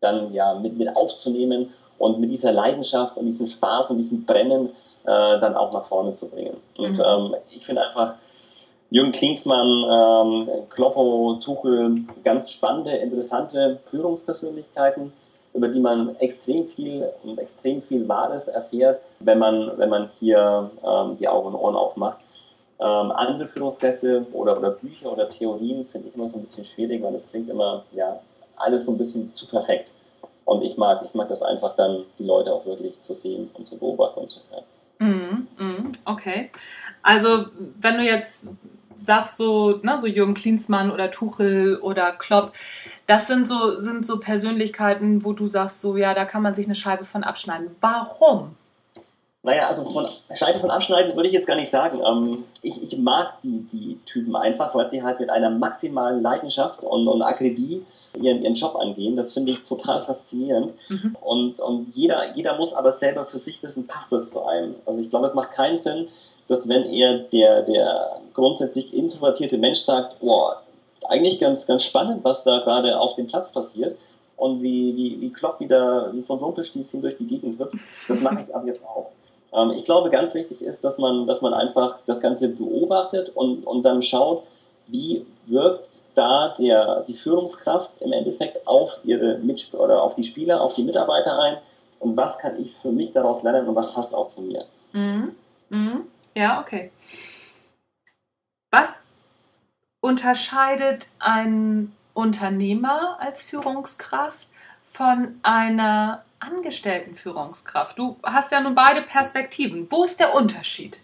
dann 0.00 0.32
ja 0.32 0.54
mit, 0.54 0.76
mit 0.76 0.94
aufzunehmen 0.96 1.72
und 1.98 2.18
mit 2.18 2.30
dieser 2.30 2.52
Leidenschaft 2.52 3.16
und 3.16 3.26
diesem 3.26 3.46
Spaß 3.46 3.90
und 3.90 3.98
diesem 3.98 4.24
Brennen 4.24 4.70
äh, 5.04 5.40
dann 5.40 5.54
auch 5.54 5.72
nach 5.72 5.86
vorne 5.86 6.12
zu 6.12 6.28
bringen. 6.28 6.56
Und 6.76 6.98
mhm. 6.98 7.04
ähm, 7.04 7.34
ich 7.50 7.64
finde 7.64 7.86
einfach, 7.86 8.14
Jürgen 8.90 9.12
Klinsmann, 9.12 9.84
ähm, 9.90 10.68
Kloppo, 10.68 11.38
Tuchel, 11.42 12.04
ganz 12.24 12.50
spannende, 12.50 12.90
interessante 12.90 13.78
Führungspersönlichkeiten, 13.86 15.12
über 15.54 15.68
die 15.68 15.80
man 15.80 16.14
extrem 16.16 16.66
viel 16.66 17.08
und 17.22 17.38
extrem 17.38 17.80
viel 17.80 18.06
Wahres 18.06 18.48
erfährt, 18.48 19.00
wenn 19.20 19.38
man, 19.38 19.72
wenn 19.78 19.88
man 19.88 20.10
hier 20.20 20.70
ähm, 20.84 21.16
die 21.18 21.26
Augen 21.26 21.48
und 21.48 21.54
Ohren 21.54 21.74
aufmacht. 21.74 22.18
Ähm, 22.82 23.12
andere 23.12 23.46
Führungskräfte 23.46 24.26
oder, 24.32 24.58
oder 24.58 24.70
Bücher 24.70 25.12
oder 25.12 25.30
Theorien 25.30 25.86
finde 25.92 26.08
ich 26.08 26.16
immer 26.16 26.28
so 26.28 26.36
ein 26.36 26.40
bisschen 26.40 26.64
schwierig, 26.64 27.00
weil 27.02 27.14
es 27.14 27.28
klingt 27.28 27.48
immer, 27.48 27.84
ja, 27.92 28.18
alles 28.56 28.86
so 28.86 28.92
ein 28.92 28.98
bisschen 28.98 29.32
zu 29.34 29.46
perfekt. 29.46 29.92
Und 30.44 30.62
ich 30.62 30.76
mag, 30.76 31.02
ich 31.04 31.14
mag 31.14 31.28
das 31.28 31.42
einfach 31.42 31.76
dann, 31.76 32.04
die 32.18 32.24
Leute 32.24 32.52
auch 32.52 32.66
wirklich 32.66 33.00
zu 33.02 33.14
sehen 33.14 33.50
und 33.54 33.68
zu 33.68 33.78
beobachten 33.78 34.20
und 34.20 34.30
zu 34.30 34.40
hören. 34.50 34.64
Mm, 34.98 35.62
mm, 35.62 35.92
okay. 36.06 36.50
Also, 37.02 37.46
wenn 37.80 37.98
du 37.98 38.02
jetzt 38.02 38.48
sagst, 38.96 39.36
so, 39.36 39.78
ne, 39.82 40.00
so 40.00 40.08
Jürgen 40.08 40.34
Klinsmann 40.34 40.90
oder 40.90 41.12
Tuchel 41.12 41.78
oder 41.80 42.10
Klopp, 42.12 42.52
das 43.06 43.28
sind 43.28 43.46
so, 43.46 43.78
sind 43.78 44.04
so 44.04 44.18
Persönlichkeiten, 44.18 45.24
wo 45.24 45.32
du 45.32 45.46
sagst, 45.46 45.80
so, 45.80 45.96
ja, 45.96 46.14
da 46.14 46.24
kann 46.24 46.42
man 46.42 46.56
sich 46.56 46.66
eine 46.66 46.74
Scheibe 46.74 47.04
von 47.04 47.22
abschneiden. 47.22 47.76
Warum? 47.80 48.56
Naja, 49.44 49.66
also 49.66 49.84
von 49.90 50.06
Scheibe 50.36 50.60
von 50.60 50.70
Abschneiden 50.70 51.16
würde 51.16 51.26
ich 51.26 51.34
jetzt 51.34 51.48
gar 51.48 51.56
nicht 51.56 51.70
sagen. 51.70 52.00
Ähm, 52.06 52.44
ich, 52.62 52.80
ich, 52.80 52.96
mag 52.96 53.34
die, 53.42 53.66
die 53.72 53.98
Typen 54.06 54.36
einfach, 54.36 54.72
weil 54.72 54.86
sie 54.86 55.02
halt 55.02 55.18
mit 55.18 55.30
einer 55.30 55.50
maximalen 55.50 56.22
Leidenschaft 56.22 56.84
und, 56.84 57.08
und 57.08 57.22
Akribie 57.22 57.84
ihren, 58.20 58.42
ihren 58.42 58.54
Job 58.54 58.76
angehen. 58.76 59.16
Das 59.16 59.32
finde 59.32 59.50
ich 59.50 59.64
total 59.64 60.00
faszinierend. 60.00 60.74
Mhm. 60.88 61.16
Und, 61.20 61.58
und 61.58 61.92
jeder, 61.92 62.36
jeder 62.36 62.56
muss 62.56 62.72
aber 62.72 62.92
selber 62.92 63.26
für 63.26 63.40
sich 63.40 63.60
wissen, 63.64 63.88
passt 63.88 64.12
das 64.12 64.30
zu 64.30 64.44
einem. 64.44 64.76
Also 64.86 65.00
ich 65.00 65.10
glaube, 65.10 65.26
es 65.26 65.34
macht 65.34 65.50
keinen 65.50 65.76
Sinn, 65.76 66.06
dass 66.46 66.68
wenn 66.68 66.84
er 66.84 67.18
der, 67.18 67.62
der 67.62 68.20
grundsätzlich 68.34 68.94
introvertierte 68.94 69.58
Mensch 69.58 69.80
sagt, 69.80 70.20
boah, 70.20 70.62
eigentlich 71.08 71.40
ganz, 71.40 71.66
ganz 71.66 71.82
spannend, 71.82 72.22
was 72.22 72.44
da 72.44 72.60
gerade 72.60 72.96
auf 72.96 73.16
dem 73.16 73.26
Platz 73.26 73.52
passiert 73.52 73.98
und 74.36 74.62
wie, 74.62 74.94
wie, 74.94 75.20
wie 75.20 75.32
Klopp 75.32 75.58
wieder 75.58 76.12
wie 76.12 76.22
so 76.22 76.34
ein 76.34 76.38
Rumpelstilzchen 76.38 77.02
durch 77.02 77.16
die 77.16 77.26
Gegend 77.26 77.58
hüpft, 77.58 77.74
das 78.06 78.20
mache 78.20 78.44
ich 78.46 78.54
ab 78.54 78.62
jetzt 78.66 78.84
auch. 78.84 79.10
Ähm, 79.52 79.70
ich 79.72 79.84
glaube, 79.84 80.10
ganz 80.10 80.34
wichtig 80.34 80.62
ist, 80.62 80.84
dass 80.84 80.98
man, 80.98 81.26
dass 81.26 81.40
man 81.40 81.54
einfach 81.54 81.98
das 82.06 82.20
Ganze 82.20 82.48
beobachtet 82.48 83.30
und, 83.34 83.66
und 83.66 83.82
dann 83.82 84.02
schaut, 84.02 84.44
wie 84.86 85.26
wirkt 85.46 85.88
da 86.14 86.54
der, 86.58 87.04
die 87.06 87.14
Führungskraft 87.14 87.90
im 88.00 88.12
Endeffekt 88.12 88.66
auf 88.66 89.00
ihre 89.04 89.38
Mitsp 89.38 89.74
oder 89.74 90.02
auf 90.02 90.14
die 90.14 90.24
Spieler, 90.24 90.60
auf 90.60 90.74
die 90.74 90.84
Mitarbeiter 90.84 91.38
ein 91.38 91.56
und 92.00 92.16
was 92.16 92.38
kann 92.38 92.60
ich 92.60 92.74
für 92.82 92.92
mich 92.92 93.12
daraus 93.12 93.42
lernen 93.42 93.68
und 93.68 93.74
was 93.74 93.94
passt 93.94 94.14
auch 94.14 94.28
zu 94.28 94.42
mir. 94.42 94.64
Mhm. 94.92 95.34
Mhm. 95.70 96.02
Ja, 96.34 96.60
okay. 96.60 96.90
Was 98.70 98.90
unterscheidet 100.00 101.08
ein 101.18 101.94
Unternehmer 102.14 103.16
als 103.20 103.42
Führungskraft 103.42 104.48
von 104.84 105.38
einer 105.42 106.24
Angestelltenführungskraft? 106.42 107.98
Du 107.98 108.16
hast 108.22 108.52
ja 108.52 108.60
nun 108.60 108.74
beide 108.74 109.02
Perspektiven. 109.02 109.86
Wo 109.90 110.04
ist 110.04 110.20
der 110.20 110.34
Unterschied? 110.34 111.00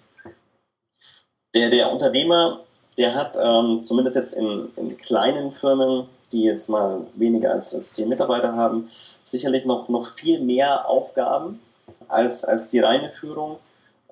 Der, 1.54 1.70
der 1.70 1.90
Unternehmer, 1.90 2.60
der 2.96 3.14
hat 3.14 3.36
ähm, 3.40 3.84
zumindest 3.84 4.16
jetzt 4.16 4.32
in, 4.34 4.68
in, 4.76 4.98
kleinen 4.98 5.52
Firmen, 5.52 6.06
die 6.32 6.42
jetzt 6.42 6.68
mal 6.68 7.06
weniger 7.14 7.52
als, 7.52 7.74
als 7.74 7.94
zehn 7.94 8.08
Mitarbeiter 8.08 8.54
haben, 8.54 8.90
sicherlich 9.24 9.64
noch, 9.64 9.88
noch 9.88 10.14
viel 10.14 10.40
mehr 10.40 10.88
Aufgaben 10.88 11.60
als, 12.08 12.44
als 12.44 12.70
die 12.70 12.80
reine 12.80 13.10
Führung, 13.10 13.58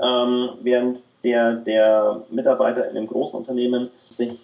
ähm, 0.00 0.50
während 0.62 1.00
der, 1.24 1.56
der 1.56 2.22
Mitarbeiter 2.30 2.88
in 2.88 2.96
einem 2.96 3.06
großen 3.06 3.38
Unternehmen 3.38 3.90
sich 4.08 4.38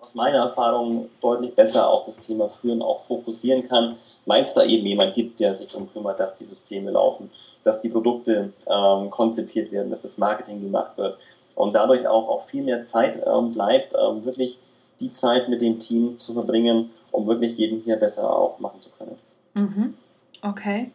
aus 0.00 0.14
meiner 0.14 0.38
Erfahrung 0.38 1.08
deutlich 1.20 1.54
besser 1.54 1.88
auf 1.88 2.04
das 2.04 2.20
Thema 2.20 2.48
Führen 2.48 2.82
auch 2.82 3.04
fokussieren 3.04 3.68
kann, 3.68 3.96
weil 4.26 4.42
es 4.42 4.54
da 4.54 4.64
eben 4.64 4.86
jemand 4.86 5.14
gibt, 5.14 5.40
der 5.40 5.54
sich 5.54 5.70
darum 5.72 5.92
kümmert, 5.92 6.20
dass 6.20 6.36
die 6.36 6.46
Systeme 6.46 6.90
laufen, 6.90 7.30
dass 7.64 7.80
die 7.80 7.88
Produkte 7.88 8.52
ähm, 8.68 9.10
konzipiert 9.10 9.72
werden, 9.72 9.90
dass 9.90 10.02
das 10.02 10.18
Marketing 10.18 10.62
gemacht 10.62 10.96
wird, 10.96 11.18
und 11.54 11.74
dadurch 11.74 12.06
auch, 12.06 12.28
auch 12.28 12.46
viel 12.48 12.62
mehr 12.62 12.84
Zeit 12.84 13.22
ähm, 13.26 13.52
bleibt, 13.52 13.94
ähm, 13.94 14.24
wirklich 14.24 14.58
die 15.00 15.12
Zeit 15.12 15.48
mit 15.48 15.60
dem 15.62 15.78
Team 15.78 16.18
zu 16.18 16.32
verbringen, 16.32 16.90
um 17.10 17.26
wirklich 17.26 17.56
jeden 17.56 17.80
hier 17.80 17.96
besser 17.96 18.34
auch 18.34 18.58
machen 18.58 18.80
zu 18.80 18.90
können. 18.92 19.18
Mhm. 19.54 19.94
Okay. 20.42 20.90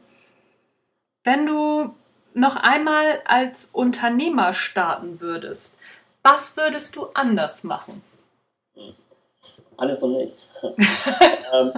Wenn 1.23 1.45
du 1.45 1.93
noch 2.33 2.55
einmal 2.55 3.19
als 3.25 3.69
Unternehmer 3.73 4.53
starten 4.53 5.19
würdest, 5.19 5.73
was 6.23 6.57
würdest 6.57 6.95
du 6.95 7.07
anders 7.13 7.63
machen? 7.63 8.01
Alles 9.77 10.01
und 10.01 10.13
nichts. 10.13 10.49
ähm, 11.53 11.71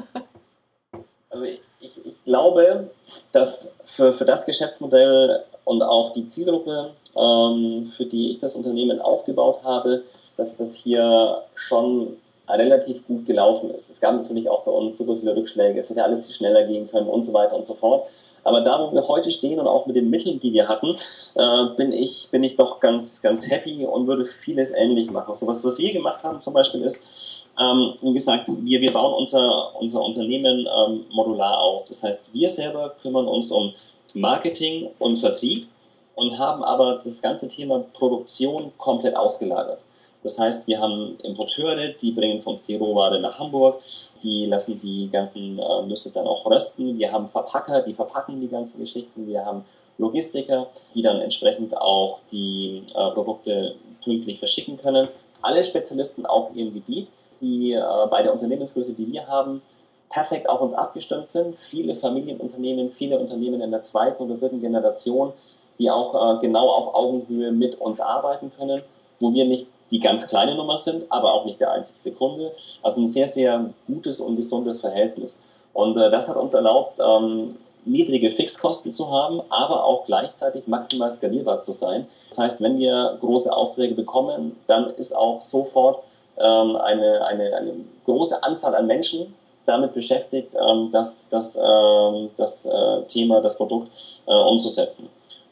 also 1.29 1.45
ich, 1.45 1.61
ich, 1.81 2.23
glaube, 2.25 2.89
dass 3.31 3.75
für, 3.85 4.13
für 4.13 4.25
das 4.25 4.45
Geschäftsmodell 4.45 5.43
und 5.65 5.83
auch 5.83 6.13
die 6.13 6.27
Zielgruppe, 6.27 6.91
ähm, 7.15 7.91
für 7.95 8.05
die 8.05 8.31
ich 8.31 8.39
das 8.39 8.55
Unternehmen 8.55 9.01
aufgebaut 9.01 9.59
habe, 9.63 10.03
dass 10.37 10.57
das 10.57 10.75
hier 10.75 11.43
schon 11.55 12.17
relativ 12.47 13.05
gut 13.05 13.25
gelaufen 13.25 13.71
ist. 13.71 13.89
Es 13.89 13.99
gab 13.99 14.15
natürlich 14.15 14.49
auch 14.49 14.63
bei 14.63 14.71
uns 14.71 14.97
super 14.97 15.15
viele 15.17 15.35
Rückschläge, 15.35 15.79
es 15.79 15.89
hätte 15.89 16.03
alles 16.03 16.25
viel 16.25 16.35
schneller 16.35 16.63
gehen 16.63 16.89
können 16.89 17.07
und 17.07 17.23
so 17.23 17.33
weiter 17.33 17.55
und 17.55 17.67
so 17.67 17.75
fort. 17.75 18.07
Aber 18.43 18.61
da, 18.61 18.79
wo 18.79 18.93
wir 18.93 19.07
heute 19.07 19.31
stehen 19.31 19.59
und 19.59 19.67
auch 19.67 19.85
mit 19.85 19.95
den 19.95 20.09
Mitteln, 20.09 20.39
die 20.39 20.53
wir 20.53 20.67
hatten, 20.67 20.95
äh, 21.35 21.75
bin, 21.75 21.91
ich, 21.91 22.29
bin 22.31 22.41
ich 22.41 22.55
doch 22.55 22.79
ganz, 22.79 23.21
ganz 23.21 23.49
happy 23.49 23.85
und 23.85 24.07
würde 24.07 24.25
vieles 24.25 24.73
ähnlich 24.73 25.11
machen. 25.11 25.33
So 25.35 25.45
was, 25.45 25.63
was 25.65 25.77
wir 25.77 25.93
gemacht 25.93 26.23
haben 26.23 26.41
zum 26.41 26.53
Beispiel 26.53 26.81
ist, 26.81 27.38
ähm, 27.59 27.93
wie 28.01 28.13
gesagt, 28.13 28.47
wir, 28.47 28.81
wir 28.81 28.93
bauen 28.93 29.13
unser, 29.13 29.75
unser 29.79 30.01
Unternehmen 30.01 30.67
ähm, 30.67 31.05
modular 31.11 31.59
auf. 31.59 31.85
Das 31.87 32.03
heißt, 32.03 32.33
wir 32.33 32.49
selber 32.49 32.95
kümmern 33.01 33.27
uns 33.27 33.51
um 33.51 33.73
Marketing 34.13 34.89
und 34.99 35.17
Vertrieb 35.17 35.67
und 36.15 36.37
haben 36.37 36.63
aber 36.63 36.95
das 37.03 37.21
ganze 37.21 37.47
Thema 37.47 37.83
Produktion 37.93 38.71
komplett 38.77 39.15
ausgelagert. 39.15 39.79
Das 40.23 40.37
heißt, 40.37 40.67
wir 40.67 40.79
haben 40.79 41.17
Importeure, 41.23 41.93
die 42.01 42.11
bringen 42.11 42.41
vom 42.41 42.55
Rohware 42.77 43.19
nach 43.21 43.39
Hamburg, 43.39 43.81
die 44.21 44.45
lassen 44.45 44.79
die 44.81 45.09
ganzen 45.09 45.59
äh, 45.59 45.85
Nüsse 45.85 46.11
dann 46.11 46.27
auch 46.27 46.45
rösten. 46.45 46.99
Wir 46.99 47.11
haben 47.11 47.29
Verpacker, 47.29 47.81
die 47.81 47.93
verpacken 47.93 48.41
die 48.41 48.49
ganzen 48.49 48.81
Geschichten. 48.81 49.27
Wir 49.27 49.45
haben 49.45 49.63
Logistiker, 49.97 50.67
die 50.93 51.01
dann 51.01 51.21
entsprechend 51.21 51.75
auch 51.77 52.19
die 52.31 52.83
äh, 52.93 53.11
Produkte 53.11 53.75
pünktlich 54.03 54.39
verschicken 54.39 54.77
können. 54.77 55.07
Alle 55.41 55.63
Spezialisten 55.63 56.25
auf 56.25 56.53
ihrem 56.53 56.73
Gebiet, 56.73 57.07
die 57.41 57.73
äh, 57.73 57.81
bei 58.09 58.23
der 58.23 58.33
Unternehmensgröße, 58.33 58.93
die 58.93 59.11
wir 59.11 59.27
haben, 59.27 59.61
perfekt 60.09 60.49
auf 60.49 60.61
uns 60.61 60.73
abgestimmt 60.73 61.27
sind. 61.27 61.55
Viele 61.57 61.95
Familienunternehmen, 61.95 62.91
viele 62.91 63.19
Unternehmen 63.19 63.61
in 63.61 63.71
der 63.71 63.83
zweiten 63.83 64.23
oder 64.23 64.35
dritten 64.35 64.61
Generation, 64.61 65.33
die 65.77 65.89
auch 65.89 66.37
äh, 66.37 66.39
genau 66.41 66.69
auf 66.69 66.95
Augenhöhe 66.95 67.51
mit 67.51 67.79
uns 67.79 67.99
arbeiten 67.99 68.51
können, 68.57 68.81
wo 69.19 69.33
wir 69.33 69.45
nicht 69.45 69.67
die 69.91 69.99
ganz 69.99 70.27
kleine 70.27 70.55
Nummer 70.55 70.77
sind, 70.77 71.11
aber 71.11 71.33
auch 71.33 71.45
nicht 71.45 71.59
der 71.59 71.71
einzigste 71.71 72.11
Kunde. 72.11 72.51
Also 72.83 73.01
ein 73.01 73.09
sehr, 73.09 73.27
sehr 73.27 73.71
gutes 73.87 74.19
und 74.19 74.35
gesundes 74.35 74.81
Verhältnis. 74.81 75.39
Und 75.73 75.97
äh, 75.97 76.11
das 76.11 76.27
hat 76.27 76.35
uns 76.35 76.53
erlaubt, 76.53 76.99
ähm, 76.99 77.49
niedrige 77.85 78.31
Fixkosten 78.31 78.93
zu 78.93 79.09
haben, 79.09 79.41
aber 79.49 79.83
auch 79.85 80.05
gleichzeitig 80.05 80.67
maximal 80.67 81.11
skalierbar 81.11 81.61
zu 81.61 81.71
sein. 81.71 82.07
Das 82.29 82.37
heißt, 82.37 82.61
wenn 82.61 82.77
wir 82.77 83.17
große 83.21 83.51
Aufträge 83.51 83.95
bekommen, 83.95 84.55
dann 84.67 84.89
ist 84.91 85.15
auch 85.15 85.41
sofort 85.41 86.03
ähm, 86.39 86.75
eine, 86.75 87.25
eine, 87.25 87.55
eine 87.55 87.73
große 88.05 88.41
Anzahl 88.43 88.75
an 88.75 88.87
Menschen 88.87 89.33
damit 89.65 89.93
beschäftigt, 89.93 90.55
ähm, 90.55 90.89
das, 90.91 91.29
das, 91.29 91.55
ähm, 91.55 92.29
das 92.37 92.65
äh, 92.65 93.03
Thema, 93.07 93.41
das 93.41 93.57
Produkt 93.57 93.91
äh, 94.25 94.33
umzusetzen. 94.33 95.09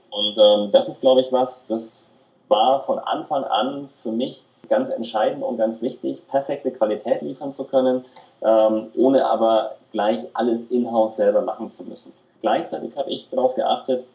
Und 0.10 0.38
ähm, 0.38 0.72
das 0.72 0.88
ist, 0.88 1.02
glaube 1.02 1.22
ich, 1.22 1.32
was, 1.32 1.68
das 1.68 2.06
war 2.48 2.84
von 2.84 3.00
Anfang 3.00 3.44
an 3.44 3.90
für 4.02 4.12
mich 4.12 4.42
ganz 4.70 4.90
entscheidend 4.90 5.44
und 5.44 5.58
ganz 5.58 5.82
wichtig, 5.82 6.28
perfekte 6.28 6.72
Qualität 6.72 7.22
liefern 7.22 7.54
zu 7.54 7.66
können, 7.66 8.06
ähm, 8.42 8.88
ohne 8.96 9.26
aber 9.26 9.76
gleich 9.92 10.20
alles 10.34 10.70
in-house 10.72 11.18
selber 11.18 11.42
machen 11.42 11.72
zu 11.72 11.84
müssen. 11.84 12.12
Gleichzeitig 12.42 12.96
habe 12.96 13.10
ich 13.10 13.30
darauf 13.30 13.56
geachtet, 13.56 14.06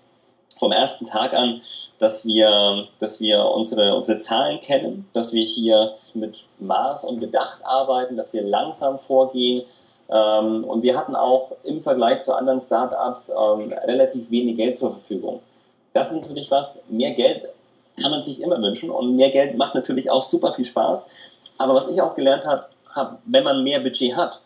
vom 0.62 0.70
ersten 0.70 1.06
Tag 1.06 1.34
an, 1.34 1.60
dass 1.98 2.24
wir, 2.24 2.84
dass 3.00 3.20
wir 3.20 3.44
unsere, 3.46 3.96
unsere 3.96 4.18
Zahlen 4.18 4.60
kennen, 4.60 5.08
dass 5.12 5.32
wir 5.32 5.44
hier 5.44 5.94
mit 6.14 6.36
Maß 6.60 7.02
und 7.02 7.18
Bedacht 7.18 7.58
arbeiten, 7.64 8.16
dass 8.16 8.32
wir 8.32 8.42
langsam 8.42 9.00
vorgehen. 9.00 9.64
Ähm, 10.08 10.62
und 10.62 10.84
wir 10.84 10.96
hatten 10.96 11.16
auch 11.16 11.50
im 11.64 11.82
Vergleich 11.82 12.20
zu 12.20 12.32
anderen 12.32 12.60
Startups 12.60 13.30
ähm, 13.30 13.72
relativ 13.72 14.30
wenig 14.30 14.56
Geld 14.56 14.78
zur 14.78 14.92
Verfügung. 14.92 15.40
Das 15.94 16.12
ist 16.12 16.20
natürlich 16.20 16.48
was, 16.52 16.80
mehr 16.88 17.10
Geld 17.10 17.48
kann 18.00 18.12
man 18.12 18.22
sich 18.22 18.40
immer 18.40 18.62
wünschen 18.62 18.90
und 18.90 19.16
mehr 19.16 19.30
Geld 19.30 19.56
macht 19.56 19.74
natürlich 19.74 20.10
auch 20.10 20.22
super 20.22 20.52
viel 20.52 20.64
Spaß. 20.64 21.10
Aber 21.58 21.74
was 21.74 21.88
ich 21.88 22.00
auch 22.00 22.14
gelernt 22.14 22.46
habe, 22.46 22.66
hab, 22.94 23.18
wenn 23.24 23.42
man 23.42 23.64
mehr 23.64 23.80
Budget 23.80 24.14
hat, 24.14 24.40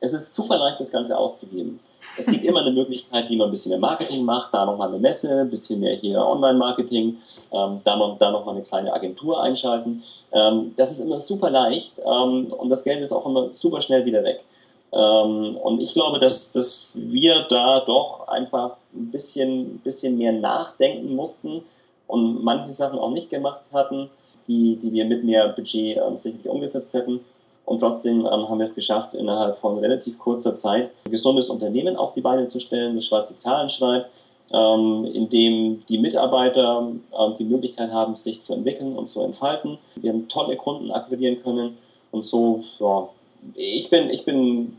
es 0.00 0.12
ist 0.12 0.34
super 0.34 0.58
leicht, 0.58 0.80
das 0.80 0.92
Ganze 0.92 1.16
auszugeben. 1.16 1.80
Es 2.18 2.28
gibt 2.28 2.44
immer 2.44 2.60
eine 2.60 2.70
Möglichkeit, 2.70 3.28
wie 3.28 3.36
man 3.36 3.48
ein 3.48 3.50
bisschen 3.50 3.70
mehr 3.70 3.78
Marketing 3.78 4.24
macht, 4.24 4.54
da 4.54 4.64
nochmal 4.64 4.88
eine 4.88 4.98
Messe, 4.98 5.40
ein 5.40 5.50
bisschen 5.50 5.80
mehr 5.80 5.94
hier 5.96 6.18
Online-Marketing, 6.18 7.18
ähm, 7.52 7.80
da, 7.84 7.96
noch, 7.96 8.18
nochmal 8.18 8.54
eine 8.54 8.64
kleine 8.64 8.92
Agentur 8.92 9.42
einschalten. 9.42 10.02
Ähm, 10.32 10.72
das 10.76 10.92
ist 10.92 11.00
immer 11.00 11.20
super 11.20 11.50
leicht 11.50 11.92
ähm, 11.98 12.52
und 12.52 12.70
das 12.70 12.84
Geld 12.84 13.02
ist 13.02 13.12
auch 13.12 13.26
immer 13.26 13.52
super 13.52 13.82
schnell 13.82 14.04
wieder 14.04 14.22
weg. 14.24 14.44
Ähm, 14.92 15.56
und 15.56 15.80
ich 15.80 15.92
glaube, 15.94 16.18
dass, 16.18 16.52
dass 16.52 16.92
wir 16.96 17.46
da 17.48 17.80
doch 17.80 18.28
einfach 18.28 18.76
ein 18.94 19.10
bisschen, 19.10 19.78
bisschen 19.78 20.16
mehr 20.16 20.32
nachdenken 20.32 21.14
mussten, 21.14 21.62
und 22.06 22.42
manche 22.44 22.72
Sachen 22.72 22.98
auch 22.98 23.10
nicht 23.10 23.30
gemacht 23.30 23.62
hatten, 23.72 24.10
die, 24.48 24.76
die 24.76 24.92
wir 24.92 25.04
mit 25.06 25.24
mehr 25.24 25.48
Budget 25.48 25.96
ähm, 25.96 26.16
sicherlich 26.16 26.48
umgesetzt 26.48 26.94
hätten. 26.94 27.20
Und 27.66 27.80
trotzdem 27.80 28.20
ähm, 28.20 28.48
haben 28.48 28.58
wir 28.58 28.64
es 28.64 28.76
geschafft, 28.76 29.12
innerhalb 29.12 29.56
von 29.56 29.78
relativ 29.78 30.18
kurzer 30.18 30.54
Zeit 30.54 30.92
ein 31.04 31.10
gesundes 31.10 31.50
Unternehmen 31.50 31.96
auf 31.96 32.14
die 32.14 32.20
Beine 32.20 32.46
zu 32.46 32.60
stellen, 32.60 32.94
das 32.94 33.06
schwarze 33.06 33.34
Zahlen 33.34 33.68
schreibt, 33.68 34.08
ähm, 34.52 35.04
in 35.12 35.28
dem 35.28 35.84
die 35.88 35.98
Mitarbeiter 35.98 36.88
ähm, 36.88 37.34
die 37.38 37.44
Möglichkeit 37.44 37.90
haben, 37.90 38.14
sich 38.14 38.40
zu 38.40 38.54
entwickeln 38.54 38.96
und 38.96 39.10
zu 39.10 39.20
entfalten. 39.20 39.78
Wir 39.96 40.12
haben 40.12 40.28
tolle 40.28 40.56
Kunden 40.56 40.92
akquirieren 40.92 41.42
können 41.42 41.76
und 42.12 42.24
so, 42.24 42.62
ja, 42.78 43.08
ich 43.54 43.90
bin, 43.90 44.10
ich 44.10 44.24
bin 44.24 44.76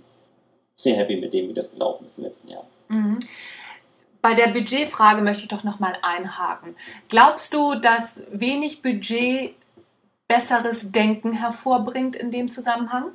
sehr 0.77 0.95
happy 0.95 1.17
mit 1.17 1.33
dem, 1.33 1.49
wie 1.49 1.53
das 1.53 1.73
gelaufen 1.73 2.05
ist 2.05 2.17
im 2.19 2.23
letzten 2.23 2.51
Jahr. 2.51 2.63
Mhm. 2.87 3.19
Bei 4.21 4.33
der 4.33 4.47
Budgetfrage 4.47 5.21
möchte 5.21 5.43
ich 5.43 5.49
doch 5.49 5.63
nochmal 5.63 5.97
einhaken. 6.01 6.75
Glaubst 7.09 7.53
du, 7.53 7.75
dass 7.75 8.21
wenig 8.31 8.81
Budget 8.81 9.55
besseres 10.27 10.91
Denken 10.91 11.33
hervorbringt 11.33 12.15
in 12.15 12.31
dem 12.31 12.49
Zusammenhang? 12.49 13.11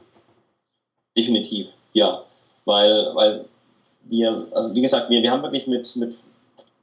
Definitiv, 1.16 1.68
ja. 1.92 2.22
Weil, 2.64 3.14
weil 3.14 3.44
wir, 4.04 4.46
also 4.52 4.74
wie 4.74 4.82
gesagt, 4.82 5.10
wir, 5.10 5.22
wir 5.22 5.30
haben 5.30 5.42
wirklich 5.42 5.66
mit, 5.66 5.94
mit 5.96 6.22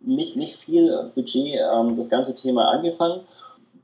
nicht, 0.02 0.36
nicht 0.36 0.58
viel 0.58 1.12
Budget 1.16 1.60
ähm, 1.60 1.96
das 1.96 2.10
ganze 2.10 2.36
Thema 2.36 2.70
angefangen. 2.70 3.22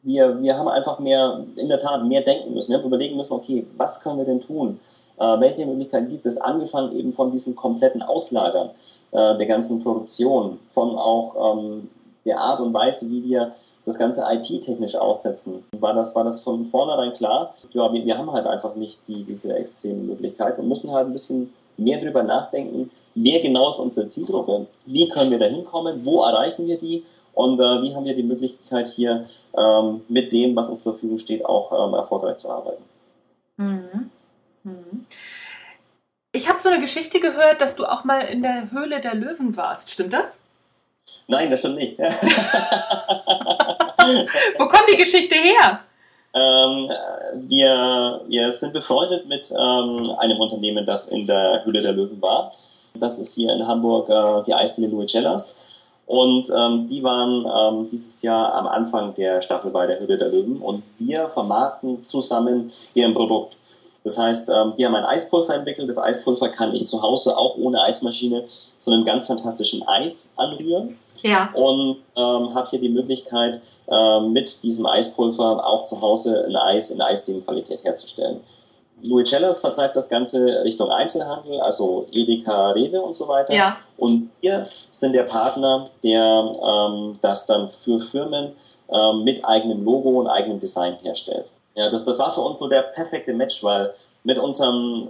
Wir, 0.03 0.41
wir 0.41 0.57
haben 0.57 0.67
einfach 0.67 0.99
mehr, 0.99 1.43
in 1.55 1.67
der 1.67 1.79
Tat, 1.79 2.03
mehr 2.05 2.21
denken 2.21 2.53
müssen. 2.53 2.71
Wir 2.71 2.77
haben 2.77 2.85
überlegen 2.85 3.17
müssen, 3.17 3.33
okay, 3.33 3.65
was 3.77 4.01
können 4.01 4.19
wir 4.19 4.25
denn 4.25 4.41
tun? 4.41 4.79
Äh, 5.17 5.39
welche 5.39 5.65
Möglichkeiten 5.65 6.09
gibt 6.09 6.25
es? 6.25 6.37
Angefangen 6.37 6.97
eben 6.97 7.11
von 7.11 7.31
diesem 7.31 7.55
kompletten 7.55 8.03
Auslagern 8.03 8.69
äh, 9.11 9.37
der 9.37 9.45
ganzen 9.47 9.81
Produktion, 9.81 10.59
von 10.73 10.95
auch 10.97 11.57
ähm, 11.57 11.89
der 12.25 12.39
Art 12.39 12.59
und 12.59 12.73
Weise, 12.73 13.09
wie 13.09 13.23
wir 13.23 13.55
das 13.85 13.99
Ganze 13.99 14.25
IT-technisch 14.29 14.95
aussetzen. 14.95 15.63
War 15.79 15.93
das, 15.93 16.15
war 16.15 16.23
das 16.23 16.41
von 16.41 16.65
vornherein 16.67 17.13
klar? 17.13 17.55
Ja, 17.71 17.91
wir, 17.93 18.05
wir 18.05 18.17
haben 18.17 18.31
halt 18.31 18.47
einfach 18.47 18.75
nicht 18.75 18.97
die, 19.07 19.23
diese 19.23 19.55
extremen 19.55 20.07
Möglichkeiten 20.07 20.61
und 20.61 20.69
müssen 20.69 20.91
halt 20.91 21.07
ein 21.07 21.13
bisschen 21.13 21.53
mehr 21.77 21.99
darüber 21.99 22.23
nachdenken, 22.23 22.89
wer 23.15 23.39
genau 23.41 23.69
ist 23.69 23.79
unsere 23.79 24.09
Zielgruppe, 24.09 24.67
wie 24.85 25.09
können 25.09 25.31
wir 25.31 25.39
da 25.39 25.45
hinkommen, 25.45 26.05
wo 26.05 26.23
erreichen 26.23 26.67
wir 26.67 26.77
die 26.77 27.03
und 27.33 27.59
äh, 27.59 27.81
wie 27.83 27.93
haben 27.93 28.05
wir 28.05 28.15
die 28.15 28.23
Möglichkeit 28.23 28.87
hier 28.87 29.27
ähm, 29.57 30.01
mit 30.07 30.31
dem, 30.31 30.55
was 30.55 30.69
uns 30.69 30.83
zur 30.83 30.93
Verfügung 30.93 31.19
steht, 31.19 31.45
auch 31.45 31.71
ähm, 31.71 31.93
erfolgreich 31.93 32.37
zu 32.37 32.49
arbeiten. 32.49 32.83
Mhm. 33.57 34.09
Mhm. 34.63 35.05
Ich 36.31 36.49
habe 36.49 36.59
so 36.61 36.69
eine 36.69 36.81
Geschichte 36.81 37.19
gehört, 37.19 37.61
dass 37.61 37.75
du 37.75 37.85
auch 37.85 38.03
mal 38.03 38.21
in 38.21 38.41
der 38.41 38.71
Höhle 38.71 38.99
der 38.99 39.15
Löwen 39.15 39.55
warst. 39.55 39.91
Stimmt 39.91 40.13
das? 40.13 40.39
Nein, 41.27 41.51
das 41.51 41.59
stimmt 41.59 41.75
nicht. 41.77 41.97
Wo 41.99 42.03
kommt 44.67 44.89
die 44.91 44.97
Geschichte 44.97 45.35
her? 45.35 45.79
Ähm, 46.33 46.89
wir, 47.47 48.21
wir 48.27 48.51
sind 48.53 48.73
befreundet 48.73 49.27
mit 49.27 49.51
ähm, 49.51 50.11
einem 50.19 50.39
Unternehmen, 50.39 50.85
das 50.85 51.07
in 51.07 51.25
der 51.25 51.63
Höhle 51.63 51.81
der 51.81 51.93
Löwen 51.93 52.21
war. 52.21 52.51
Das 52.93 53.17
ist 53.19 53.35
hier 53.35 53.53
in 53.53 53.65
Hamburg 53.65 54.09
äh, 54.09 54.43
die 54.45 54.53
Eisdiele 54.53 54.87
Luicellas. 54.87 55.57
Und 56.05 56.51
ähm, 56.55 56.87
die 56.87 57.03
waren 57.03 57.45
ähm, 57.45 57.89
dieses 57.91 58.21
Jahr 58.21 58.53
am 58.53 58.67
Anfang 58.67 59.15
der 59.15 59.41
Staffel 59.41 59.71
bei 59.71 59.87
der 59.87 59.99
Höhle 59.99 60.17
der 60.17 60.29
Löwen. 60.29 60.57
Und 60.57 60.83
wir 60.99 61.29
vermarkten 61.29 62.05
zusammen 62.05 62.71
deren 62.95 63.13
Produkt. 63.13 63.55
Das 64.05 64.19
heißt, 64.19 64.49
ähm, 64.49 64.73
die 64.77 64.85
haben 64.85 64.95
ein 64.95 65.03
Eispulver 65.03 65.55
entwickelt. 65.55 65.89
Das 65.89 65.97
Eispulver 65.97 66.49
kann 66.49 66.73
ich 66.73 66.85
zu 66.85 67.01
Hause 67.01 67.35
auch 67.35 67.57
ohne 67.57 67.81
Eismaschine 67.81 68.45
zu 68.79 68.91
einem 68.91 69.03
ganz 69.03 69.25
fantastischen 69.25 69.85
Eis 69.87 70.31
anrühren. 70.37 70.97
ja. 71.23 71.49
und 71.53 71.97
ähm, 72.15 72.53
habe 72.53 72.69
hier 72.69 72.79
die 72.79 72.89
Möglichkeit, 72.89 73.61
äh, 73.89 74.19
mit 74.21 74.61
diesem 74.63 74.85
Eispulver 74.85 75.65
auch 75.65 75.87
zu 75.87 75.99
Hause 75.99 76.45
ein 76.47 76.55
Eis 76.55 76.91
in 76.91 77.01
Eisdienqualität 77.01 77.83
herzustellen. 77.83 78.41
Louis 79.01 79.27
Cellers 79.27 79.59
vertreibt 79.59 79.95
das 79.95 80.07
Ganze 80.07 80.63
Richtung 80.63 80.89
Einzelhandel, 80.91 81.59
also 81.59 82.07
Edeka, 82.11 82.71
Rewe 82.71 83.01
und 83.01 83.15
so 83.15 83.27
weiter. 83.27 83.53
Ja. 83.53 83.77
Und 83.97 84.29
wir 84.41 84.67
sind 84.91 85.13
der 85.13 85.23
Partner, 85.23 85.89
der 86.03 86.55
ähm, 86.63 87.17
das 87.21 87.47
dann 87.47 87.69
für 87.69 87.99
Firmen 87.99 88.51
ähm, 88.89 89.23
mit 89.23 89.43
eigenem 89.43 89.83
Logo 89.83 90.09
und 90.19 90.27
eigenem 90.27 90.59
Design 90.59 90.95
herstellt. 91.01 91.45
Ja, 91.75 91.89
das, 91.89 92.05
das 92.05 92.17
war 92.19 92.33
für 92.33 92.41
uns 92.41 92.59
so 92.59 92.67
der 92.67 92.81
perfekte 92.81 93.33
Match, 93.33 93.63
weil 93.63 93.93
mit 94.23 94.39
unserem 94.39 95.09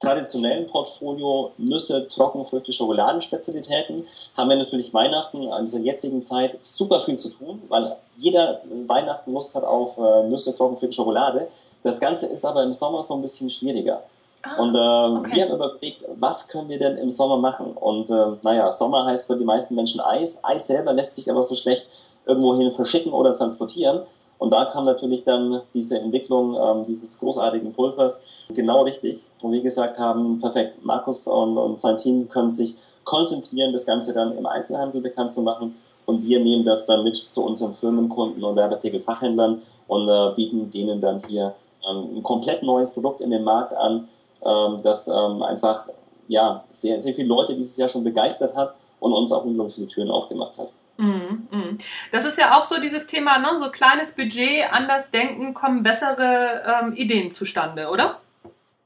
traditionellen 0.00 0.66
Portfolio 0.66 1.52
Nüsse, 1.56 2.06
Trockenfrüchte, 2.08 2.72
Schokoladenspezialitäten 2.72 4.06
haben 4.36 4.50
wir 4.50 4.56
natürlich 4.56 4.92
Weihnachten 4.92 5.48
an 5.48 5.66
dieser 5.66 5.80
jetzigen 5.80 6.22
Zeit 6.22 6.58
super 6.62 7.02
viel 7.02 7.16
zu 7.16 7.30
tun, 7.30 7.62
weil 7.68 7.96
jeder 8.18 8.60
Weihnachten 8.86 9.32
Lust 9.32 9.54
hat 9.54 9.64
auf 9.64 9.96
äh, 9.96 10.28
Nüsse, 10.28 10.54
Trockenfrüchte, 10.54 10.94
Schokolade. 10.94 11.48
Das 11.82 12.00
Ganze 12.00 12.26
ist 12.26 12.44
aber 12.44 12.62
im 12.62 12.72
Sommer 12.72 13.02
so 13.02 13.14
ein 13.14 13.22
bisschen 13.22 13.48
schwieriger. 13.48 14.02
Ah, 14.42 14.60
und 14.60 14.74
äh, 14.74 15.18
okay. 15.18 15.36
wir 15.36 15.44
haben 15.44 15.54
überlegt, 15.54 16.04
was 16.16 16.48
können 16.48 16.68
wir 16.68 16.78
denn 16.78 16.98
im 16.98 17.10
Sommer 17.10 17.38
machen? 17.38 17.72
Und 17.72 18.10
äh, 18.10 18.36
naja, 18.42 18.72
Sommer 18.72 19.06
heißt 19.06 19.26
für 19.28 19.36
die 19.36 19.44
meisten 19.44 19.74
Menschen 19.74 20.00
Eis. 20.00 20.44
Eis 20.44 20.66
selber 20.66 20.92
lässt 20.92 21.16
sich 21.16 21.30
aber 21.30 21.42
so 21.42 21.56
schlecht 21.56 21.86
irgendwohin 22.26 22.72
verschicken 22.72 23.12
oder 23.12 23.36
transportieren. 23.36 24.02
Und 24.38 24.50
da 24.50 24.66
kam 24.66 24.84
natürlich 24.84 25.24
dann 25.24 25.62
diese 25.72 25.98
Entwicklung 25.98 26.56
ähm, 26.56 26.84
dieses 26.86 27.18
großartigen 27.18 27.72
Pulvers 27.72 28.24
genau 28.54 28.82
richtig, 28.82 29.24
wo 29.40 29.50
wir 29.50 29.62
gesagt 29.62 29.98
haben, 29.98 30.40
perfekt, 30.40 30.84
Markus 30.84 31.26
und, 31.26 31.56
und 31.56 31.80
sein 31.80 31.96
Team 31.96 32.28
können 32.28 32.50
sich 32.50 32.74
konzentrieren, 33.04 33.72
das 33.72 33.86
Ganze 33.86 34.12
dann 34.12 34.36
im 34.36 34.46
Einzelhandel 34.46 35.00
bekannt 35.00 35.32
zu 35.32 35.42
machen. 35.42 35.74
Und 36.04 36.24
wir 36.24 36.40
nehmen 36.40 36.64
das 36.64 36.86
dann 36.86 37.02
mit 37.02 37.16
zu 37.16 37.44
unseren 37.44 37.74
Firmenkunden 37.74 38.44
und 38.44 38.56
Werbeartikelfachhändlern 38.56 39.62
und 39.88 40.08
äh, 40.08 40.34
bieten 40.36 40.70
denen 40.70 41.00
dann 41.00 41.22
hier 41.26 41.54
ähm, 41.88 42.16
ein 42.16 42.22
komplett 42.22 42.62
neues 42.62 42.92
Produkt 42.92 43.20
in 43.20 43.30
den 43.30 43.42
Markt 43.42 43.74
an, 43.74 44.08
ähm, 44.44 44.80
das 44.82 45.08
ähm, 45.08 45.42
einfach 45.42 45.88
ja, 46.28 46.64
sehr, 46.72 47.00
sehr 47.00 47.14
viele 47.14 47.28
Leute 47.28 47.54
dieses 47.54 47.76
Jahr 47.76 47.88
schon 47.88 48.04
begeistert 48.04 48.54
hat 48.54 48.74
und 49.00 49.12
uns 49.12 49.32
auch 49.32 49.44
unglaublich 49.44 49.76
viele 49.76 49.88
Türen 49.88 50.10
aufgemacht 50.10 50.58
hat. 50.58 50.68
Mhm, 50.98 51.48
mhm. 51.50 51.78
Das 52.12 52.24
ist 52.24 52.38
ja 52.38 52.58
auch 52.58 52.64
so 52.64 52.80
dieses 52.80 53.06
Thema, 53.06 53.38
ne? 53.38 53.58
so 53.58 53.70
kleines 53.70 54.14
Budget, 54.14 54.72
anders 54.72 55.10
denken, 55.10 55.54
kommen 55.54 55.82
bessere 55.82 56.62
ähm, 56.66 56.94
Ideen 56.94 57.32
zustande, 57.32 57.88
oder? 57.88 58.18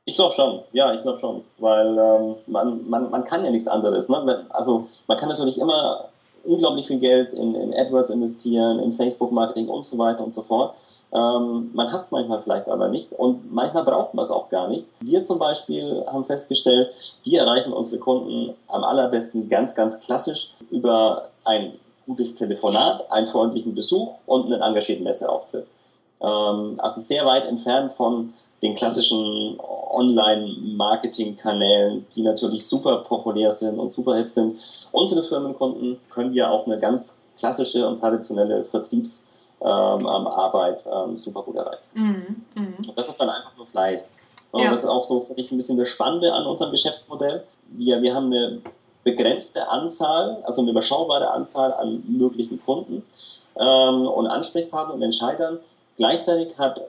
Ich 0.07 0.17
glaube 0.17 0.35
schon, 0.35 0.63
ja, 0.73 0.93
ich 0.95 1.03
glaube 1.03 1.19
schon, 1.19 1.45
weil 1.59 1.97
ähm, 1.97 2.35
man, 2.47 2.89
man, 2.89 3.11
man 3.11 3.25
kann 3.25 3.45
ja 3.45 3.51
nichts 3.51 3.69
anderes. 3.69 4.09
Ne? 4.09 4.45
Also 4.49 4.89
man 5.07 5.19
kann 5.19 5.29
natürlich 5.29 5.59
immer 5.59 6.09
unglaublich 6.45 6.87
viel 6.87 6.99
Geld 6.99 7.33
in, 7.33 7.55
in 7.55 7.75
AdWords 7.75 8.11
investieren, 8.11 8.81
in 8.81 8.93
Facebook-Marketing 8.95 9.69
und 9.69 9.85
so 9.85 9.99
weiter 9.99 10.25
und 10.25 10.35
so 10.35 10.43
fort. 10.43 10.75
Ähm, 11.13 11.71
man 11.75 11.93
hat 11.93 12.05
es 12.05 12.13
manchmal 12.13 12.41
vielleicht 12.41 12.69
aber 12.69 12.89
nicht 12.89 13.13
und 13.13 13.53
manchmal 13.53 13.85
braucht 13.85 14.15
man 14.15 14.25
es 14.25 14.31
auch 14.31 14.49
gar 14.49 14.69
nicht. 14.69 14.87
Wir 15.01 15.23
zum 15.23 15.39
Beispiel 15.39 16.05
haben 16.07 16.25
festgestellt, 16.25 16.93
wir 17.25 17.41
erreichen 17.41 17.73
unsere 17.73 18.01
Kunden 18.01 18.55
am 18.69 18.85
allerbesten 18.85 19.49
ganz, 19.49 19.75
ganz 19.75 20.01
klassisch 20.01 20.53
über 20.71 21.31
ein 21.45 21.73
gutes 22.11 22.35
Telefonat, 22.35 23.11
einen 23.11 23.29
freundlichen 23.29 23.75
Besuch 23.75 24.15
und 24.27 24.47
einen 24.47 24.63
engagierten 24.63 25.05
Messeauftritt. 25.05 25.67
Ähm, 26.21 26.75
also 26.79 27.01
sehr 27.01 27.25
weit 27.25 27.47
entfernt 27.47 27.95
von 27.95 28.35
den 28.63 28.75
klassischen 28.75 29.59
Online-Marketing-Kanälen, 29.91 32.05
die 32.15 32.23
natürlich 32.23 32.67
super 32.67 32.99
populär 32.99 33.53
sind 33.53 33.79
und 33.79 33.91
super 33.91 34.17
hip 34.17 34.29
sind. 34.29 34.59
Unsere 34.93 35.25
Firmenkunden 35.25 35.99
können 36.11 36.35
wir 36.35 36.51
auf 36.51 36.67
eine 36.67 36.79
ganz 36.79 37.23
klassische 37.39 37.89
und 37.89 38.01
traditionelle 38.01 38.65
Vertriebsarbeit 38.65 40.81
ähm, 40.85 41.11
ähm, 41.11 41.17
super 41.17 41.43
gut 41.43 41.57
erreichen. 41.57 41.83
Mhm, 41.95 42.45
mh. 42.55 42.93
Das 42.97 43.09
ist 43.09 43.19
dann 43.21 43.31
einfach 43.31 43.57
nur 43.57 43.67
Fleiß. 43.67 44.17
Und 44.51 44.63
ja. 44.63 44.71
das 44.71 44.81
ist 44.81 44.89
auch 44.89 45.05
so 45.05 45.21
für 45.21 45.35
mich 45.35 45.53
ein 45.53 45.57
bisschen 45.57 45.79
das 45.79 45.89
Spannende 45.89 46.33
an 46.33 46.45
unserem 46.45 46.73
Geschäftsmodell. 46.73 47.45
Wir, 47.69 48.03
wir 48.03 48.15
haben 48.15 48.27
eine 48.27 48.61
begrenzte 49.05 49.69
Anzahl, 49.69 50.43
also 50.45 50.61
eine 50.61 50.71
überschaubare 50.71 51.31
Anzahl 51.31 51.73
an 51.73 52.03
möglichen 52.07 52.63
Kunden 52.63 53.03
ähm, 53.57 54.07
und 54.07 54.27
Ansprechpartnern 54.27 54.97
und 54.97 55.03
Entscheidern. 55.03 55.59
Gleichzeitig 55.97 56.59
hat 56.59 56.81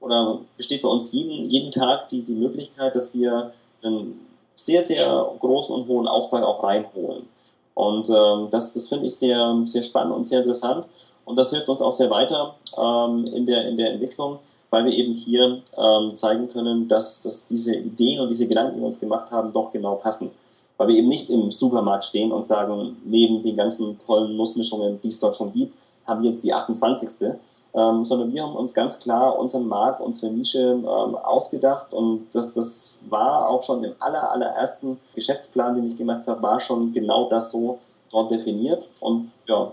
oder 0.00 0.40
besteht 0.56 0.82
bei 0.82 0.88
uns 0.88 1.12
jeden, 1.12 1.48
jeden 1.50 1.72
Tag 1.72 2.10
die, 2.10 2.22
die 2.22 2.32
Möglichkeit, 2.32 2.94
dass 2.94 3.14
wir 3.14 3.52
einen 3.82 4.20
sehr, 4.54 4.82
sehr 4.82 5.30
großen 5.40 5.74
und 5.74 5.88
hohen 5.88 6.06
Auftrag 6.06 6.42
auch 6.44 6.62
reinholen. 6.62 7.28
Und 7.74 8.08
ähm, 8.08 8.48
das, 8.50 8.72
das 8.72 8.88
finde 8.88 9.06
ich 9.06 9.16
sehr, 9.16 9.62
sehr 9.66 9.82
spannend 9.82 10.14
und 10.14 10.26
sehr 10.26 10.40
interessant. 10.40 10.86
Und 11.24 11.36
das 11.36 11.50
hilft 11.50 11.68
uns 11.68 11.82
auch 11.82 11.92
sehr 11.92 12.10
weiter 12.10 12.54
ähm, 12.78 13.26
in, 13.26 13.46
der, 13.46 13.68
in 13.68 13.76
der 13.76 13.92
Entwicklung, 13.92 14.38
weil 14.70 14.84
wir 14.84 14.92
eben 14.92 15.12
hier 15.12 15.62
ähm, 15.76 16.16
zeigen 16.16 16.50
können, 16.50 16.88
dass, 16.88 17.22
dass 17.22 17.48
diese 17.48 17.74
Ideen 17.74 18.20
und 18.20 18.28
diese 18.28 18.46
Gedanken, 18.46 18.74
die 18.74 18.80
wir 18.80 18.86
uns 18.86 19.00
gemacht 19.00 19.30
haben, 19.30 19.52
doch 19.52 19.72
genau 19.72 19.96
passen 19.96 20.30
weil 20.76 20.88
wir 20.88 20.96
eben 20.96 21.08
nicht 21.08 21.30
im 21.30 21.52
Supermarkt 21.52 22.04
stehen 22.04 22.32
und 22.32 22.44
sagen, 22.44 22.96
neben 23.04 23.42
den 23.42 23.56
ganzen 23.56 23.98
tollen 23.98 24.36
Nussmischungen, 24.36 25.00
die 25.02 25.08
es 25.08 25.20
dort 25.20 25.36
schon 25.36 25.52
gibt, 25.52 25.74
haben 26.06 26.22
wir 26.22 26.28
jetzt 26.28 26.44
die 26.44 26.52
28. 26.52 27.30
Ähm, 27.74 28.06
sondern 28.06 28.32
wir 28.32 28.42
haben 28.42 28.56
uns 28.56 28.72
ganz 28.72 29.00
klar 29.00 29.38
unseren 29.38 29.68
Markt, 29.68 30.00
unsere 30.00 30.32
Nische 30.32 30.60
ähm, 30.60 30.84
ausgedacht 30.86 31.92
und 31.92 32.26
das, 32.32 32.54
das 32.54 32.98
war 33.10 33.50
auch 33.50 33.62
schon 33.62 33.84
im 33.84 33.92
aller, 33.98 34.30
allerersten 34.30 34.98
Geschäftsplan, 35.14 35.74
den 35.74 35.90
ich 35.90 35.96
gemacht 35.96 36.22
habe, 36.26 36.42
war 36.42 36.58
schon 36.58 36.92
genau 36.92 37.28
das 37.28 37.50
so 37.50 37.78
dort 38.10 38.30
definiert 38.30 38.88
und 39.00 39.30
ja, 39.46 39.72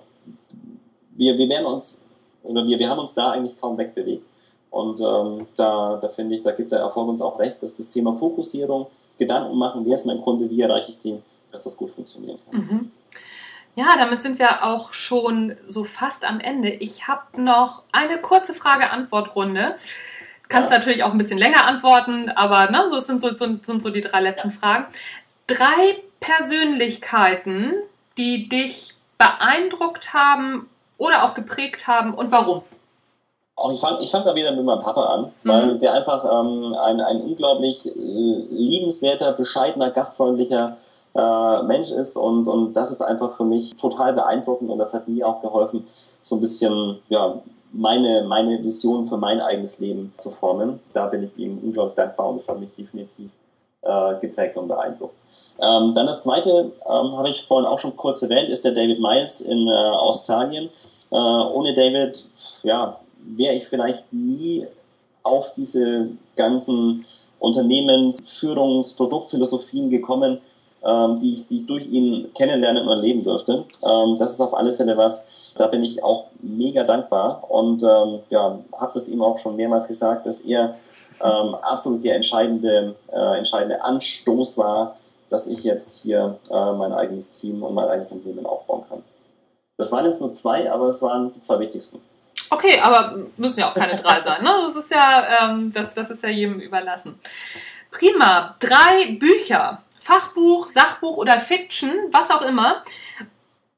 wir, 1.12 1.38
wir 1.38 1.48
werden 1.48 1.66
uns 1.66 2.04
oder 2.44 2.66
wir, 2.68 2.78
wir 2.78 2.90
haben 2.90 3.00
uns 3.00 3.14
da 3.14 3.32
eigentlich 3.32 3.58
kaum 3.62 3.78
wegbewegt 3.78 4.26
und 4.70 5.00
ähm, 5.00 5.48
da, 5.56 5.98
da 6.02 6.10
finde 6.10 6.36
ich, 6.36 6.44
da 6.44 6.52
gibt 6.52 6.74
der 6.74 6.80
Erfolg 6.80 7.08
uns 7.08 7.22
auch 7.22 7.40
recht, 7.40 7.64
dass 7.64 7.78
das 7.78 7.90
Thema 7.90 8.18
Fokussierung 8.18 8.88
Gedanken 9.18 9.58
machen, 9.58 9.86
wer 9.86 9.96
ist 9.96 10.06
mein 10.06 10.22
Kunde, 10.22 10.50
wie 10.50 10.62
erreiche 10.62 10.92
ich 10.92 11.00
den, 11.02 11.22
dass 11.52 11.64
das 11.64 11.78
gut 11.78 11.92
funktionieren 11.92 12.40
kann. 12.50 12.60
Mhm. 12.60 12.92
Ja, 13.76 13.96
damit 13.98 14.22
sind 14.22 14.38
wir 14.38 14.64
auch 14.64 14.94
schon 14.94 15.56
so 15.66 15.84
fast 15.84 16.26
am 16.26 16.40
Ende. 16.40 16.70
Ich 16.70 17.08
habe 17.08 17.42
noch 17.42 17.84
eine 17.92 18.20
kurze 18.20 18.54
Frage-Antwort-Runde. 18.54 19.76
Kannst 20.48 20.72
ja. 20.72 20.78
natürlich 20.78 21.04
auch 21.04 21.12
ein 21.12 21.18
bisschen 21.18 21.40
länger 21.40 21.66
antworten, 21.66 22.30
aber 22.30 22.70
ne, 22.70 22.88
so 22.92 23.00
sind 23.00 23.20
so, 23.20 23.36
so, 23.36 23.58
sind 23.64 23.82
so 23.82 23.90
die 23.90 24.02
drei 24.02 24.22
letzten 24.22 24.50
ja. 24.50 24.56
Fragen. 24.56 24.86
Drei 25.48 25.98
Persönlichkeiten, 26.20 27.74
die 28.18 28.48
dich 28.48 28.94
beeindruckt 29.18 30.14
haben 30.14 30.70
oder 30.98 31.24
auch 31.24 31.34
geprägt 31.34 31.88
haben 31.88 32.14
und 32.14 32.32
warum? 32.32 32.62
Auch 33.56 33.72
ich 33.72 33.80
fange 33.80 34.02
ich 34.02 34.12
fang 34.12 34.26
da 34.26 34.34
wieder 34.36 34.52
mit 34.56 34.66
meinem 34.66 34.82
Papa 34.82 35.06
an, 35.06 35.32
weil 35.44 35.76
mhm. 35.76 35.80
der 35.80 35.94
einfach 35.94 36.26
ähm, 36.26 36.74
ein, 36.74 37.00
ein 37.02 37.22
unglaublich 37.22 37.86
äh, 37.86 37.90
liebenswerter, 37.96 39.34
bescheidener, 39.34 39.92
gastfreundlicher 39.92 40.78
äh, 41.16 41.64
Mensch 41.64 41.92
ist 41.92 42.18
und, 42.18 42.48
und 42.48 42.74
das 42.74 42.92
ist 42.92 43.02
einfach 43.02 43.38
für 43.38 43.46
mich 43.46 43.76
total 43.76 44.14
beeindruckend 44.14 44.72
und 44.72 44.80
das 44.80 44.94
hat 44.94 45.08
mir 45.08 45.28
auch 45.28 45.42
geholfen, 45.42 45.88
so 46.24 46.36
ein 46.36 46.42
bisschen 46.42 46.98
ja, 47.10 47.40
meine, 47.74 48.24
meine 48.24 48.64
Vision 48.64 49.06
für 49.06 49.18
mein 49.18 49.40
eigenes 49.40 49.80
Leben 49.80 50.14
zu 50.18 50.32
formen. 50.32 50.80
Da 50.94 51.08
bin 51.08 51.24
ich 51.24 51.38
ihm 51.38 51.60
unglaublich 51.64 51.96
dankbar 51.96 52.30
und 52.30 52.40
das 52.40 52.48
hat 52.48 52.60
mich 52.60 52.74
definitiv 52.76 53.30
äh, 53.82 54.16
geprägt 54.22 54.58
und 54.58 54.68
beeindruckt. 54.68 55.16
Ähm, 55.60 55.94
dann 55.94 56.08
das 56.08 56.24
zweite, 56.24 56.72
ähm, 56.88 57.18
habe 57.18 57.30
ich 57.30 57.46
vorhin 57.46 57.68
auch 57.68 57.80
schon 57.80 57.96
kurz 57.98 58.22
erwähnt, 58.24 58.50
ist 58.50 58.66
der 58.66 58.74
David 58.74 59.00
Miles 59.00 59.42
in 59.42 59.68
äh, 59.68 59.72
Australien. 59.72 60.70
Äh, 61.12 61.16
ohne 61.16 61.74
David, 61.74 62.26
ja, 62.64 63.00
wäre 63.26 63.56
ich 63.56 63.68
vielleicht 63.68 64.12
nie 64.12 64.68
auf 65.24 65.54
diese 65.56 66.10
ganzen 66.36 67.06
Unternehmensführungs-, 67.40 68.96
Produktphilosophien 68.96 69.90
gekommen, 69.90 70.40
ähm, 70.84 71.20
die, 71.20 71.36
ich, 71.36 71.48
die 71.48 71.58
ich 71.60 71.66
durch 71.66 71.88
ihn 71.88 72.30
kennenlernen 72.34 72.88
und 72.88 72.98
erleben 72.98 73.24
durfte. 73.24 73.66
Ähm, 73.84 74.18
das 74.18 74.34
ist 74.34 74.42
auf 74.42 74.54
alle 74.54 74.74
Fälle 74.74 74.98
was, 74.98 75.30
da 75.56 75.68
bin 75.68 75.84
ich 75.84 76.04
auch 76.04 76.26
mega 76.42 76.84
dankbar 76.84 77.44
und 77.50 77.84
ähm, 77.84 78.20
ja, 78.30 78.60
habe 78.76 78.92
das 78.94 79.08
ihm 79.08 79.22
auch 79.22 79.38
schon 79.40 79.56
mehrmals 79.56 79.88
gesagt, 79.88 80.26
dass 80.26 80.42
er 80.42 80.76
ähm, 81.22 81.56
absolut 81.56 82.04
der 82.04 82.16
entscheidende, 82.16 82.96
äh, 83.12 83.38
entscheidende 83.38 83.84
Anstoß 83.84 84.58
war, 84.58 84.98
dass 85.30 85.48
ich 85.48 85.64
jetzt 85.64 86.02
hier 86.02 86.38
äh, 86.50 86.72
mein 86.74 86.92
eigenes 86.92 87.40
Team 87.40 87.64
und 87.64 87.74
mein 87.74 87.88
eigenes 87.88 88.12
Unternehmen 88.12 88.46
aufbauen 88.46 88.84
kann. 88.90 89.04
Das 89.78 89.92
waren 89.92 90.06
jetzt 90.06 90.22
nur 90.22 90.34
zwei, 90.34 90.72
aber 90.72 90.90
es 90.90 91.02
waren 91.02 91.34
die 91.34 91.42
zwei 91.42 91.60
wichtigsten. 91.60 92.00
Okay, 92.54 92.80
aber 92.80 93.18
müssen 93.38 93.62
ja 93.62 93.72
auch 93.72 93.74
keine 93.74 93.96
drei 93.96 94.22
sein. 94.22 94.44
Ne? 94.44 94.52
Das 94.68 94.76
ist 94.76 94.92
ja, 94.92 95.50
ähm, 95.50 95.72
das, 95.74 95.96
das 95.96 96.12
ist 96.12 96.22
ja 96.22 96.30
jedem 96.30 96.60
überlassen. 96.60 97.20
Prima. 97.90 98.56
Drei 98.60 99.18
Bücher. 99.20 99.82
Fachbuch, 99.98 100.68
Sachbuch 100.68 101.18
oder 101.18 101.40
Fiction, 101.40 101.92
was 102.12 102.30
auch 102.30 102.44
immer. 102.44 102.84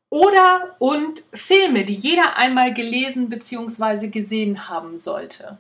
Oder 0.10 0.76
und 0.80 1.24
Filme, 1.34 1.86
die 1.86 1.94
jeder 1.94 2.36
einmal 2.36 2.74
gelesen 2.74 3.30
bzw. 3.30 4.08
gesehen 4.08 4.68
haben 4.68 4.98
sollte. 4.98 5.58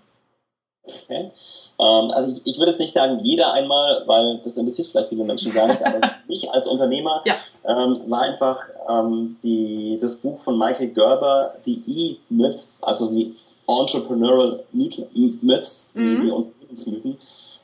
Okay. 0.88 1.32
Ähm, 1.80 2.12
also 2.12 2.32
ich, 2.32 2.42
ich, 2.46 2.58
würde 2.58 2.72
jetzt 2.72 2.80
nicht 2.80 2.94
sagen, 2.94 3.20
jeder 3.24 3.54
einmal, 3.54 4.04
weil 4.06 4.40
das 4.44 4.56
interessiert 4.58 4.90
vielleicht 4.90 5.10
viele 5.10 5.24
Menschen 5.24 5.54
gar 5.54 5.68
nicht, 5.68 5.86
aber 5.86 6.00
ich 6.28 6.50
als 6.52 6.68
Unternehmer 6.68 7.22
ja. 7.26 7.36
ähm, 7.68 8.02
war 8.08 8.22
einfach 8.22 8.60
ähm, 8.90 9.38
die, 9.44 9.98
das 10.02 10.18
Buch 10.18 10.42
von 10.42 10.58
Michael 10.58 10.90
Gerber, 10.90 11.56
die 11.66 11.82
E-Myths, 11.88 12.84
also 12.84 13.12
die 13.12 13.36
Entrepreneurial 13.68 14.64
Myths, 14.72 15.92
mhm. 15.96 16.22
die 16.22 16.32
Unternehmensmythen, 16.32 17.18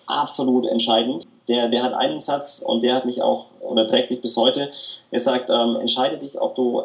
absolut 0.07 0.65
entscheidend. 0.65 1.27
Der, 1.47 1.69
der 1.69 1.83
hat 1.83 1.93
einen 1.93 2.19
Satz 2.19 2.63
und 2.65 2.81
der 2.81 2.95
hat 2.95 3.05
mich 3.05 3.21
auch, 3.21 3.45
oder 3.59 3.87
trägt 3.87 4.09
mich 4.11 4.21
bis 4.21 4.35
heute. 4.37 4.71
Er 5.11 5.19
sagt, 5.19 5.49
ähm, 5.49 5.77
entscheide 5.79 6.17
dich, 6.17 6.39
ob 6.39 6.55
du 6.55 6.83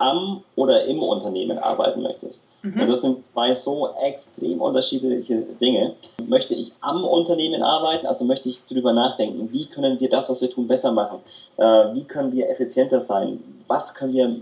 am 0.00 0.42
oder 0.56 0.84
im 0.86 1.02
Unternehmen 1.02 1.58
arbeiten 1.58 2.02
möchtest. 2.02 2.48
Mhm. 2.62 2.80
Und 2.80 2.88
das 2.88 3.02
sind 3.02 3.24
zwei 3.24 3.52
so 3.52 3.90
extrem 4.02 4.60
unterschiedliche 4.60 5.42
Dinge. 5.60 5.94
Möchte 6.26 6.54
ich 6.54 6.72
am 6.80 7.04
Unternehmen 7.04 7.62
arbeiten, 7.62 8.06
also 8.06 8.24
möchte 8.24 8.48
ich 8.48 8.62
darüber 8.68 8.94
nachdenken, 8.94 9.52
wie 9.52 9.66
können 9.66 10.00
wir 10.00 10.08
das, 10.08 10.30
was 10.30 10.40
wir 10.40 10.50
tun, 10.50 10.66
besser 10.66 10.92
machen? 10.92 11.18
Äh, 11.58 11.62
wie 11.94 12.04
können 12.04 12.32
wir 12.32 12.48
effizienter 12.48 13.00
sein? 13.00 13.42
Was 13.68 13.94
können 13.94 14.14
wir 14.14 14.36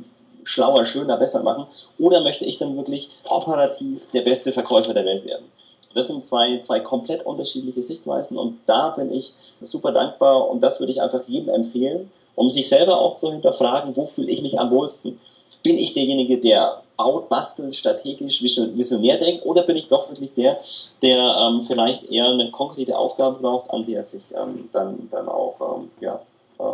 schlauer, 0.44 0.84
schöner, 0.84 1.16
besser 1.16 1.42
machen? 1.42 1.66
Oder 1.98 2.22
möchte 2.22 2.44
ich 2.44 2.58
dann 2.58 2.76
wirklich 2.76 3.10
operativ 3.28 4.06
der 4.12 4.22
beste 4.22 4.52
Verkäufer 4.52 4.94
der 4.94 5.04
Welt 5.04 5.24
werden? 5.24 5.46
Das 5.94 6.06
sind 6.06 6.22
zwei, 6.22 6.58
zwei 6.60 6.78
komplett 6.78 7.26
unterschiedliche 7.26 7.82
Sichtweisen 7.82 8.38
und 8.38 8.58
da 8.66 8.90
bin 8.90 9.12
ich 9.12 9.32
super 9.60 9.90
dankbar 9.90 10.48
und 10.48 10.62
das 10.62 10.78
würde 10.78 10.92
ich 10.92 11.02
einfach 11.02 11.22
jedem 11.26 11.52
empfehlen, 11.52 12.12
um 12.36 12.48
sich 12.48 12.68
selber 12.68 13.00
auch 13.00 13.16
zu 13.16 13.32
hinterfragen, 13.32 13.96
wo 13.96 14.06
fühle 14.06 14.30
ich 14.30 14.42
mich 14.42 14.60
am 14.60 14.70
wohlsten? 14.70 15.18
Bin 15.62 15.78
ich 15.78 15.94
derjenige, 15.94 16.38
der 16.38 16.82
baut, 16.96 17.28
bastelt, 17.28 17.74
strategisch, 17.76 18.42
visionär 18.42 19.18
denkt, 19.18 19.46
oder 19.46 19.62
bin 19.62 19.76
ich 19.76 19.88
doch 19.88 20.10
wirklich 20.10 20.34
der, 20.34 20.58
der 21.02 21.18
ähm, 21.18 21.62
vielleicht 21.66 22.10
eher 22.10 22.26
eine 22.26 22.50
konkrete 22.50 22.98
Aufgabe 22.98 23.38
braucht, 23.40 23.70
an 23.70 23.84
der 23.84 23.98
er 23.98 24.04
sich 24.04 24.22
ähm, 24.34 24.68
dann, 24.72 25.08
dann 25.10 25.28
auch 25.28 25.56
ähm, 25.60 25.90
ja, 26.00 26.20
äh, 26.58 26.64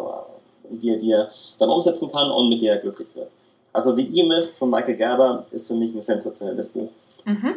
die, 0.70 0.90
er, 0.90 0.96
die 0.96 1.12
er 1.12 1.30
dann 1.58 1.70
umsetzen 1.70 2.10
kann 2.10 2.30
und 2.30 2.48
mit 2.48 2.62
der 2.62 2.74
er 2.74 2.80
glücklich 2.80 3.08
wird. 3.14 3.28
Also 3.72 3.94
The 3.94 4.18
E-Myth 4.18 4.46
von 4.46 4.70
Michael 4.70 4.96
Gerber 4.96 5.44
ist 5.50 5.66
für 5.66 5.74
mich 5.74 5.94
ein 5.94 6.00
sensationelles 6.00 6.68
Buch. 6.72 6.90
Mhm. 7.24 7.56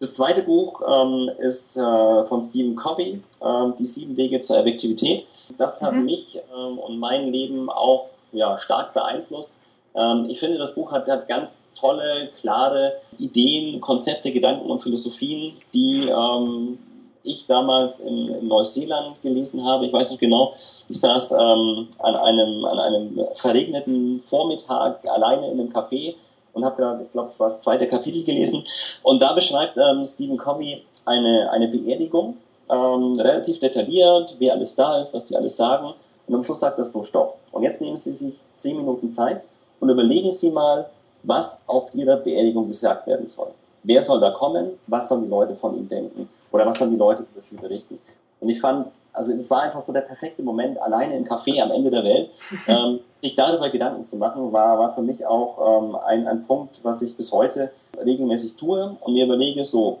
Das 0.00 0.14
zweite 0.14 0.42
Buch 0.42 0.80
ähm, 0.88 1.28
ist 1.38 1.76
äh, 1.76 2.24
von 2.24 2.40
Stephen 2.40 2.76
Covey, 2.76 3.20
äh, 3.40 3.72
Die 3.78 3.84
sieben 3.84 4.16
Wege 4.16 4.40
zur 4.40 4.58
Effektivität. 4.58 5.26
Das 5.58 5.82
hat 5.82 5.94
mhm. 5.94 6.04
mich 6.04 6.38
ähm, 6.56 6.78
und 6.78 6.98
mein 6.98 7.32
Leben 7.32 7.68
auch 7.68 8.06
ja, 8.32 8.58
stark 8.60 8.94
beeinflusst. 8.94 9.52
Ähm, 9.94 10.26
ich 10.28 10.40
finde, 10.40 10.58
das 10.58 10.74
Buch 10.74 10.92
hat, 10.92 11.06
hat, 11.08 11.28
ganz 11.28 11.64
tolle, 11.74 12.30
klare 12.40 12.94
Ideen, 13.18 13.80
Konzepte, 13.80 14.32
Gedanken 14.32 14.70
und 14.70 14.82
Philosophien, 14.82 15.54
die 15.74 16.08
ähm, 16.08 16.78
ich 17.22 17.46
damals 17.46 18.00
in, 18.00 18.28
in, 18.28 18.48
Neuseeland 18.48 19.20
gelesen 19.22 19.64
habe. 19.64 19.86
Ich 19.86 19.92
weiß 19.92 20.10
nicht 20.10 20.20
genau, 20.20 20.54
ich 20.88 21.00
saß 21.00 21.32
ähm, 21.32 21.88
an, 22.00 22.16
einem, 22.16 22.64
an 22.64 22.78
einem 22.78 23.20
verregneten 23.34 24.22
Vormittag 24.24 25.06
alleine 25.06 25.50
in 25.50 25.60
einem 25.60 25.72
Café 25.72 26.14
und 26.54 26.64
habe 26.64 26.76
gerade, 26.76 27.04
ich 27.04 27.10
glaube, 27.10 27.28
es 27.28 27.38
war 27.38 27.48
das 27.48 27.60
zweite 27.60 27.86
Kapitel 27.86 28.24
gelesen. 28.24 28.64
Und 29.02 29.22
da 29.22 29.32
beschreibt 29.32 29.76
ähm, 29.76 30.04
Stephen 30.04 30.36
Covey 30.36 30.82
eine, 31.04 31.50
eine 31.50 31.68
Beerdigung, 31.68 32.36
ähm, 32.70 33.18
relativ 33.18 33.60
detailliert, 33.60 34.36
wer 34.38 34.54
alles 34.54 34.74
da 34.74 35.00
ist, 35.00 35.12
was 35.14 35.26
die 35.26 35.36
alles 35.36 35.56
sagen. 35.56 35.94
Und 36.26 36.34
am 36.34 36.44
Schluss 36.44 36.60
sagt 36.60 36.78
das 36.78 36.92
so, 36.92 37.04
stopp. 37.04 37.38
Und 37.52 37.62
jetzt 37.62 37.80
nehmen 37.80 37.96
Sie 37.96 38.12
sich 38.12 38.34
zehn 38.54 38.76
Minuten 38.76 39.10
Zeit 39.10 39.42
und 39.80 39.88
überlegen 39.88 40.30
Sie 40.30 40.50
mal, 40.50 40.88
was 41.22 41.64
auf 41.66 41.94
Ihrer 41.94 42.16
Beerdigung 42.16 42.68
gesagt 42.68 43.06
werden 43.06 43.26
soll. 43.26 43.50
Wer 43.82 44.02
soll 44.02 44.20
da 44.20 44.30
kommen? 44.30 44.70
Was 44.86 45.08
sollen 45.08 45.24
die 45.24 45.30
Leute 45.30 45.54
von 45.54 45.76
ihm 45.76 45.88
denken? 45.88 46.28
Oder 46.52 46.66
was 46.66 46.78
sollen 46.78 46.92
die 46.92 46.96
Leute 46.96 47.24
über 47.30 47.40
Sie 47.40 47.56
berichten? 47.56 47.98
Und 48.40 48.48
ich 48.48 48.60
fand, 48.60 48.88
also 49.12 49.32
es 49.32 49.50
war 49.50 49.62
einfach 49.62 49.82
so 49.82 49.92
der 49.92 50.02
perfekte 50.02 50.42
Moment, 50.42 50.80
alleine 50.80 51.16
im 51.16 51.24
Café 51.24 51.60
am 51.60 51.70
Ende 51.70 51.90
der 51.90 52.04
Welt, 52.04 52.30
ähm, 52.68 53.00
sich 53.20 53.34
darüber 53.34 53.68
Gedanken 53.68 54.04
zu 54.04 54.16
machen, 54.16 54.52
war, 54.52 54.78
war 54.78 54.94
für 54.94 55.02
mich 55.02 55.26
auch 55.26 55.82
ähm, 55.82 55.96
ein, 55.96 56.26
ein 56.28 56.44
Punkt, 56.46 56.80
was 56.84 57.02
ich 57.02 57.16
bis 57.16 57.32
heute 57.32 57.70
regelmäßig 58.04 58.56
tue 58.56 58.96
und 59.00 59.12
mir 59.12 59.24
überlege, 59.24 59.64
so, 59.64 59.98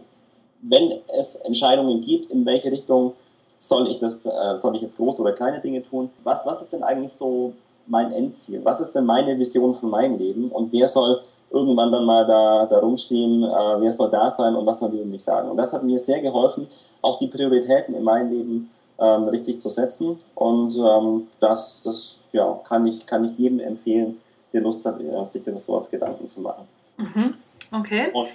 wenn 0.62 1.00
es 1.18 1.36
Entscheidungen 1.36 2.00
gibt, 2.00 2.30
in 2.30 2.46
welche 2.46 2.70
Richtung 2.70 3.14
soll 3.58 3.88
ich 3.88 3.98
das, 3.98 4.24
äh, 4.24 4.56
soll 4.56 4.76
ich 4.76 4.82
jetzt 4.82 4.96
große 4.96 5.20
oder 5.20 5.32
kleine 5.32 5.60
Dinge 5.60 5.82
tun? 5.88 6.10
Was, 6.22 6.46
was 6.46 6.62
ist 6.62 6.72
denn 6.72 6.84
eigentlich 6.84 7.12
so 7.12 7.52
mein 7.88 8.12
Endziel? 8.12 8.64
Was 8.64 8.80
ist 8.80 8.94
denn 8.94 9.04
meine 9.04 9.38
Vision 9.38 9.74
von 9.74 9.90
meinem 9.90 10.18
Leben? 10.18 10.50
Und 10.50 10.72
wer 10.72 10.88
soll 10.88 11.20
irgendwann 11.50 11.90
dann 11.90 12.04
mal 12.04 12.26
da, 12.26 12.66
da 12.66 12.78
rumstehen, 12.78 13.42
äh, 13.42 13.80
wer 13.80 13.92
soll 13.92 14.10
da 14.10 14.30
sein 14.30 14.54
und 14.54 14.66
was 14.66 14.80
soll 14.80 14.90
die 14.90 15.04
mich 15.04 15.24
sagen? 15.24 15.50
Und 15.50 15.56
das 15.56 15.72
hat 15.72 15.82
mir 15.82 15.98
sehr 15.98 16.20
geholfen, 16.20 16.68
auch 17.02 17.18
die 17.18 17.28
Prioritäten 17.28 17.94
in 17.94 18.04
meinem 18.04 18.30
Leben 18.30 18.70
ähm, 18.98 19.28
richtig 19.28 19.60
zu 19.60 19.70
setzen. 19.70 20.18
Und 20.34 20.76
ähm, 20.76 21.28
das, 21.40 21.82
das 21.84 22.22
ja, 22.32 22.60
kann, 22.64 22.86
ich, 22.86 23.06
kann 23.06 23.24
ich 23.24 23.38
jedem 23.38 23.60
empfehlen, 23.60 24.18
der 24.52 24.62
Lust 24.62 24.84
hat, 24.86 24.98
sich 25.28 25.46
über 25.46 25.58
sowas 25.58 25.90
Gedanken 25.90 26.28
zu 26.28 26.40
machen. 26.40 26.66
Mhm. 26.96 27.34
Okay. 27.72 28.10
Und 28.12 28.28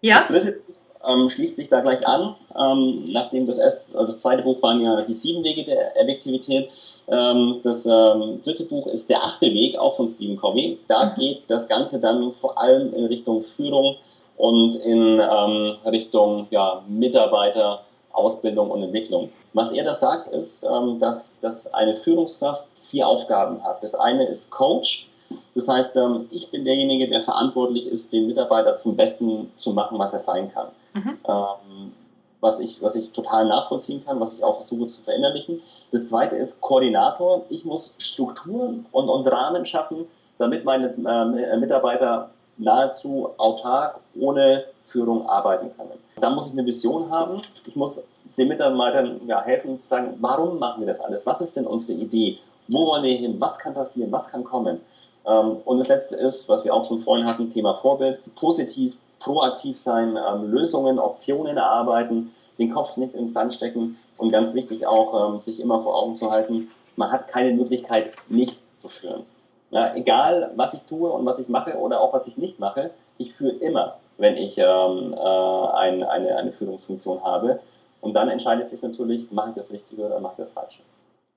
ja. 0.00 0.18
Das 0.18 0.28
dritte 0.28 0.60
ähm, 1.06 1.28
schließt 1.28 1.56
sich 1.56 1.68
da 1.68 1.80
gleich 1.80 2.06
an. 2.06 2.34
Ähm, 2.58 3.12
nachdem 3.12 3.46
das, 3.46 3.58
erste, 3.58 3.94
also 3.94 4.06
das 4.06 4.20
zweite 4.20 4.42
Buch 4.42 4.62
waren 4.62 4.80
ja 4.80 5.02
die 5.02 5.14
sieben 5.14 5.44
Wege 5.44 5.64
der 5.64 6.00
Effektivität. 6.00 6.70
Ähm, 7.08 7.60
das 7.62 7.86
ähm, 7.86 8.40
dritte 8.44 8.64
Buch 8.64 8.86
ist 8.86 9.10
der 9.10 9.22
achte 9.22 9.52
Weg, 9.52 9.78
auch 9.78 9.96
von 9.96 10.08
Stephen 10.08 10.36
Covey. 10.36 10.78
Da 10.88 11.06
mhm. 11.06 11.20
geht 11.20 11.42
das 11.48 11.68
Ganze 11.68 12.00
dann 12.00 12.32
vor 12.32 12.58
allem 12.58 12.94
in 12.94 13.06
Richtung 13.06 13.42
Führung 13.42 13.96
und 14.36 14.74
in 14.76 15.20
ähm, 15.20 15.76
Richtung 15.86 16.46
ja, 16.50 16.82
Mitarbeiter, 16.88 17.82
Ausbildung 18.12 18.70
und 18.70 18.82
Entwicklung. 18.82 19.30
Was 19.52 19.72
er 19.72 19.84
da 19.84 19.94
sagt, 19.94 20.32
ist, 20.32 20.64
ähm, 20.64 20.98
dass, 20.98 21.40
dass 21.40 21.72
eine 21.72 21.96
Führungskraft 21.96 22.64
vier 22.90 23.06
Aufgaben 23.06 23.62
hat. 23.64 23.82
Das 23.82 23.94
eine 23.94 24.26
ist 24.26 24.50
Coach, 24.50 25.08
das 25.54 25.68
heißt, 25.68 25.98
ich 26.30 26.50
bin 26.50 26.64
derjenige, 26.64 27.08
der 27.08 27.22
verantwortlich 27.22 27.86
ist, 27.86 28.12
den 28.12 28.26
Mitarbeiter 28.26 28.76
zum 28.76 28.96
Besten 28.96 29.50
zu 29.58 29.72
machen, 29.72 29.98
was 29.98 30.12
er 30.12 30.18
sein 30.18 30.52
kann. 30.52 30.68
Mhm. 30.96 31.18
Ähm, 31.28 31.92
was, 32.40 32.58
ich, 32.60 32.80
was 32.82 32.96
ich 32.96 33.12
total 33.12 33.46
nachvollziehen 33.46 34.04
kann, 34.04 34.18
was 34.20 34.34
ich 34.34 34.44
auch 34.44 34.56
versuche 34.56 34.86
zu 34.86 35.02
verinnerlichen. 35.02 35.60
Das 35.92 36.08
zweite 36.08 36.36
ist 36.36 36.60
Koordinator. 36.60 37.44
Ich 37.48 37.64
muss 37.64 37.96
Strukturen 37.98 38.86
und, 38.92 39.08
und 39.08 39.26
Rahmen 39.26 39.66
schaffen, 39.66 40.06
damit 40.38 40.64
meine 40.64 40.88
äh, 40.88 41.56
Mitarbeiter 41.56 42.30
nahezu 42.56 43.30
autark 43.36 44.00
ohne 44.18 44.64
Führung 44.86 45.28
arbeiten 45.28 45.70
können. 45.76 45.98
Da 46.20 46.30
muss 46.30 46.48
ich 46.48 46.58
eine 46.58 46.66
Vision 46.66 47.10
haben. 47.10 47.42
Ich 47.66 47.76
muss 47.76 48.08
den 48.38 48.48
Mitarbeitern 48.48 49.20
ja, 49.26 49.42
helfen 49.42 49.80
zu 49.80 49.88
sagen, 49.88 50.16
warum 50.20 50.58
machen 50.58 50.80
wir 50.80 50.86
das 50.86 51.00
alles? 51.00 51.26
Was 51.26 51.40
ist 51.40 51.56
denn 51.56 51.66
unsere 51.66 51.98
Idee? 51.98 52.38
Wo 52.68 52.86
wollen 52.86 53.02
wir 53.02 53.16
hin? 53.16 53.36
Was 53.38 53.58
kann 53.58 53.74
passieren? 53.74 54.12
Was 54.12 54.30
kann 54.30 54.44
kommen? 54.44 54.80
Ähm, 55.26 55.58
und 55.64 55.78
das 55.78 55.88
letzte 55.88 56.16
ist, 56.16 56.48
was 56.48 56.64
wir 56.64 56.72
auch 56.72 56.86
schon 56.86 57.00
vorhin 57.00 57.26
hatten, 57.26 57.50
Thema 57.50 57.74
Vorbild. 57.74 58.20
Positiv 58.34 58.96
proaktiv 59.18 59.78
sein, 59.78 60.16
ähm, 60.16 60.50
Lösungen, 60.50 60.98
Optionen 60.98 61.56
erarbeiten, 61.56 62.32
den 62.58 62.72
Kopf 62.72 62.96
nicht 62.96 63.14
im 63.14 63.28
Sand 63.28 63.54
stecken 63.54 63.98
und 64.16 64.30
ganz 64.30 64.54
wichtig 64.54 64.86
auch, 64.86 65.32
ähm, 65.32 65.38
sich 65.38 65.60
immer 65.60 65.82
vor 65.82 65.96
Augen 65.96 66.16
zu 66.16 66.30
halten, 66.30 66.70
man 66.96 67.12
hat 67.12 67.28
keine 67.28 67.52
Möglichkeit, 67.52 68.14
nicht 68.28 68.58
zu 68.78 68.88
führen. 68.88 69.24
Ja, 69.70 69.94
egal, 69.94 70.52
was 70.56 70.74
ich 70.74 70.84
tue 70.84 71.10
und 71.10 71.26
was 71.26 71.38
ich 71.38 71.48
mache 71.48 71.76
oder 71.76 72.00
auch 72.00 72.12
was 72.12 72.28
ich 72.28 72.38
nicht 72.38 72.60
mache, 72.60 72.90
ich 73.18 73.34
führe 73.34 73.56
immer, 73.56 73.96
wenn 74.16 74.36
ich 74.36 74.56
ähm, 74.58 75.14
äh, 75.14 75.18
ein, 75.18 76.02
eine, 76.02 76.36
eine 76.36 76.52
Führungsfunktion 76.52 77.22
habe. 77.24 77.60
Und 78.00 78.14
dann 78.14 78.28
entscheidet 78.28 78.70
sich 78.70 78.82
natürlich, 78.82 79.30
mache 79.32 79.50
ich 79.50 79.54
das 79.56 79.72
Richtige 79.72 80.06
oder 80.06 80.20
mache 80.20 80.34
ich 80.34 80.38
das 80.38 80.50
Falsche. 80.52 80.82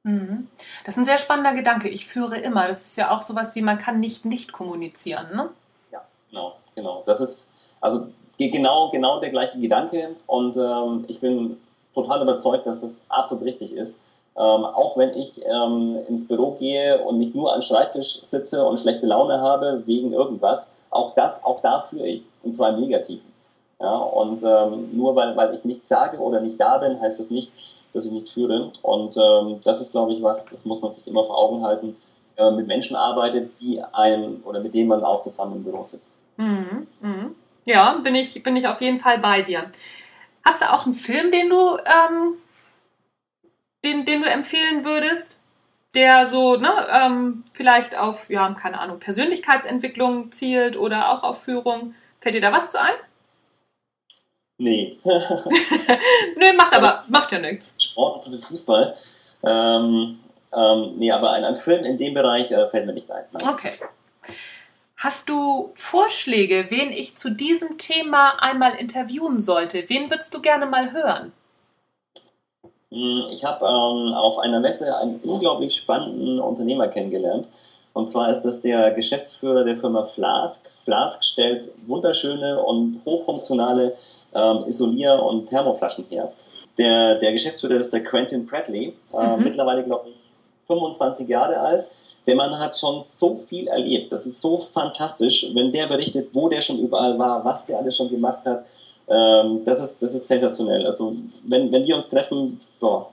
Mhm. 0.04 0.48
Das 0.86 0.96
ist 0.96 1.00
ein 1.00 1.06
sehr 1.06 1.18
spannender 1.18 1.54
Gedanke. 1.54 1.90
Ich 1.90 2.08
führe 2.08 2.38
immer. 2.38 2.68
Das 2.68 2.86
ist 2.86 2.98
ja 2.98 3.12
auch 3.12 3.22
sowas 3.22 3.56
wie, 3.56 3.62
man 3.62 3.78
kann 3.78 4.00
nicht 4.00 4.26
nicht 4.26 4.52
kommunizieren. 4.52 5.28
Ne? 5.36 5.50
Ja, 5.92 6.02
genau, 6.30 6.56
genau. 6.76 7.04
Das 7.06 7.20
ist 7.20 7.50
also 7.82 8.08
genau, 8.38 8.90
genau 8.90 9.20
der 9.20 9.30
gleiche 9.30 9.60
Gedanke 9.60 10.16
und 10.28 10.58
ähm, 10.58 11.06
ich 11.08 11.20
bin 11.20 11.58
total 11.94 12.22
überzeugt, 12.22 12.66
dass 12.66 12.82
das 12.82 13.04
absolut 13.10 13.46
richtig 13.46 13.74
ist. 13.74 14.00
Ähm, 14.38 14.64
auch 14.64 14.96
wenn 14.96 15.14
ich 15.18 15.42
ähm, 15.46 15.98
ins 16.08 16.28
Büro 16.28 16.52
gehe 16.52 17.04
und 17.04 17.18
nicht 17.18 17.36
nur 17.36 17.54
am 17.54 17.62
Schreibtisch 17.62 18.22
sitze 18.22 18.66
und 18.66 18.80
schlechte 18.80 19.06
Laune 19.06 19.42
habe 19.42 19.84
wegen 19.86 20.14
irgendwas, 20.14 20.72
auch 20.92 21.14
das, 21.16 21.44
auch 21.44 21.62
da 21.62 21.82
führe 21.82 22.08
ich, 22.08 22.24
und 22.44 22.54
zwar 22.54 22.70
im 22.70 22.80
Negativen. 22.80 23.30
Ja, 23.82 23.96
und 23.96 24.44
ähm, 24.44 24.90
nur 24.92 25.16
weil, 25.16 25.36
weil 25.38 25.56
ich 25.56 25.64
nichts 25.64 25.88
sage 25.88 26.18
oder 26.18 26.42
nicht 26.42 26.60
da 26.60 26.78
bin, 26.78 27.00
heißt 27.00 27.20
das 27.20 27.30
nicht, 27.30 27.52
dass 27.94 28.06
ich 28.06 28.12
nicht 28.12 28.30
führe. 28.30 28.72
Und 28.82 29.16
ähm, 29.18 29.62
das 29.64 29.82
ist, 29.82 29.92
glaube 29.92 30.14
ich, 30.14 30.22
was, 30.22 30.46
das 30.46 30.66
muss 30.66 30.82
man 30.82 30.94
sich 30.94 31.08
immer 31.08 31.24
vor 31.24 31.38
Augen 31.38 31.64
halten, 31.64 31.96
äh, 32.38 32.52
mit 32.52 32.68
Menschen 32.68 32.96
arbeitet, 32.96 33.52
die 33.60 33.82
einem 33.94 34.42
oder 34.46 34.60
mit 34.60 34.74
denen 34.74 34.90
man 34.90 35.04
auch 35.04 35.24
zusammen 35.24 35.58
im 35.58 35.64
Büro 35.64 35.86
sitzt. 35.90 36.14
Mhm. 36.38 36.88
Mhm. 37.02 37.36
Ja, 37.70 37.94
bin 38.04 38.16
ich, 38.16 38.42
bin 38.42 38.56
ich 38.56 38.66
auf 38.66 38.82
jeden 38.82 39.00
Fall 39.00 39.20
bei 39.20 39.44
dir. 39.44 39.70
Hast 40.44 40.62
du 40.64 40.74
auch 40.74 40.88
einen 40.88 40.96
Film, 40.96 41.32
den 41.32 41.50
du, 41.50 41.78
ähm, 41.78 42.34
den, 43.84 44.06
den 44.06 44.24
du 44.24 44.28
empfehlen 44.28 44.84
würdest, 44.84 45.40
der 45.94 46.26
so, 46.26 46.56
ne, 46.56 46.72
ähm, 46.92 47.44
vielleicht 47.54 47.96
auf, 47.96 48.28
ja, 48.28 48.52
keine 48.60 48.80
Ahnung, 48.80 49.00
Persönlichkeitsentwicklung 49.00 50.32
zielt 50.32 50.78
oder 50.78 51.12
auch 51.12 51.22
auf 51.22 51.44
Führung? 51.44 51.94
Fällt 52.22 52.34
dir 52.34 52.42
da 52.42 52.52
was 52.52 52.72
zu 52.72 52.82
ein? 52.82 52.96
Nee. 54.58 54.98
nee, 55.04 56.54
macht 56.58 56.76
aber, 56.76 57.04
macht 57.08 57.32
ja 57.32 57.38
nichts. 57.38 57.76
Sport 57.78 58.26
und 58.26 58.44
Fußball. 58.46 58.98
Ähm, 59.44 60.20
Ähm, 60.52 60.96
nee, 60.96 61.12
aber 61.12 61.34
ein, 61.34 61.44
ein 61.44 61.58
Film 61.58 61.86
in 61.86 62.00
dem 62.00 62.16
Bereich 62.16 62.50
äh, 62.50 62.68
fällt 62.70 62.88
mir 62.88 62.94
nicht 62.94 63.12
ein. 63.12 63.26
Nein. 63.32 63.50
Okay. 63.50 63.74
Hast 65.02 65.30
du 65.30 65.72
Vorschläge, 65.76 66.66
wen 66.68 66.92
ich 66.92 67.16
zu 67.16 67.32
diesem 67.32 67.78
Thema 67.78 68.34
einmal 68.40 68.76
interviewen 68.76 69.40
sollte? 69.40 69.86
Wen 69.88 70.12
würdest 70.12 70.34
du 70.34 70.42
gerne 70.42 70.66
mal 70.66 70.92
hören? 70.92 71.32
Hm, 72.92 73.28
ich 73.32 73.46
habe 73.46 73.66
ähm, 73.66 74.14
auf 74.14 74.40
einer 74.40 74.60
Messe 74.60 74.94
einen 74.98 75.22
unglaublich 75.22 75.78
spannenden 75.78 76.42
Unternehmer 76.42 76.90
kennengelernt. 76.90 77.48
Und 77.94 78.08
zwar 78.08 78.30
ist 78.30 78.42
das 78.42 78.62
der 78.62 78.92
Geschäftsführer 78.92 79.64
der 79.64 79.78
Firma 79.78 80.04
Flask. 80.16 80.60
Flask 80.84 81.24
stellt 81.24 81.72
wunderschöne 81.88 82.62
und 82.62 83.00
hochfunktionale 83.06 83.96
ähm, 84.36 84.66
Isolier- 84.68 85.24
und 85.24 85.48
Thermoflaschen 85.48 86.08
her. 86.10 86.34
Der, 86.78 87.16
der 87.20 87.32
Geschäftsführer 87.32 87.78
ist 87.78 87.94
der 87.94 88.04
Quentin 88.04 88.46
Bradley, 88.46 88.94
äh, 89.14 89.38
mhm. 89.38 89.46
mittlerweile, 89.46 89.86
glaube 89.86 90.10
ich, 90.10 90.16
25 90.68 91.30
Jahre 91.30 91.58
alt. 91.58 91.88
Der 92.30 92.36
Mann 92.36 92.60
hat 92.60 92.78
schon 92.78 93.04
so 93.04 93.44
viel 93.50 93.68
erlebt. 93.68 94.12
Das 94.12 94.28
ist 94.28 94.40
so 94.40 94.60
fantastisch, 94.60 95.48
wenn 95.56 95.72
der 95.72 95.88
berichtet, 95.88 96.30
wo 96.32 96.48
der 96.48 96.62
schon 96.62 96.78
überall 96.78 97.18
war, 97.18 97.44
was 97.44 97.66
der 97.66 97.80
alles 97.80 97.98
schon 97.98 98.08
gemacht 98.10 98.46
hat. 98.46 98.66
Ähm, 99.08 99.66
das, 99.66 99.84
ist, 99.84 100.04
das 100.04 100.14
ist 100.14 100.28
sensationell. 100.28 100.86
Also, 100.86 101.16
wenn, 101.48 101.72
wenn 101.72 101.88
wir 101.88 101.96
uns 101.96 102.12
treffen, 102.12 102.62
boah, 102.80 103.10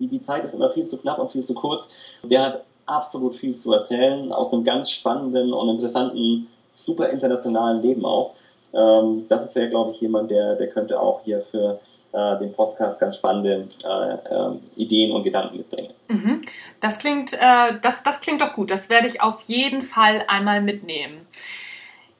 die, 0.00 0.08
die 0.08 0.18
Zeit 0.18 0.44
ist 0.44 0.54
immer 0.54 0.70
viel 0.70 0.84
zu 0.84 0.98
knapp 0.98 1.20
und 1.20 1.30
viel 1.30 1.44
zu 1.44 1.54
kurz. 1.54 1.92
Der 2.24 2.44
hat 2.44 2.64
absolut 2.86 3.36
viel 3.36 3.54
zu 3.54 3.72
erzählen 3.72 4.32
aus 4.32 4.52
einem 4.52 4.64
ganz 4.64 4.90
spannenden 4.90 5.52
und 5.52 5.68
interessanten, 5.68 6.48
super 6.74 7.08
internationalen 7.10 7.80
Leben 7.82 8.04
auch. 8.04 8.32
Ähm, 8.74 9.26
das 9.28 9.54
wäre, 9.54 9.68
glaube 9.68 9.92
ich, 9.92 10.00
jemand, 10.00 10.32
der, 10.32 10.56
der 10.56 10.70
könnte 10.70 10.98
auch 10.98 11.20
hier 11.22 11.44
für 11.52 11.78
äh, 12.12 12.38
den 12.38 12.52
Podcast 12.52 13.00
ganz 13.00 13.16
spannende 13.16 13.68
äh, 13.84 14.14
äh, 14.14 14.58
Ideen 14.76 15.12
und 15.12 15.24
Gedanken 15.24 15.58
mitbringen. 15.58 15.90
Mhm. 16.08 16.42
Das 16.80 16.98
klingt, 16.98 17.32
äh, 17.32 17.78
das, 17.82 18.02
das 18.02 18.20
klingt 18.20 18.40
doch 18.40 18.54
gut. 18.54 18.70
Das 18.70 18.88
werde 18.88 19.06
ich 19.06 19.22
auf 19.22 19.42
jeden 19.42 19.82
Fall 19.82 20.24
einmal 20.28 20.62
mitnehmen. 20.62 21.26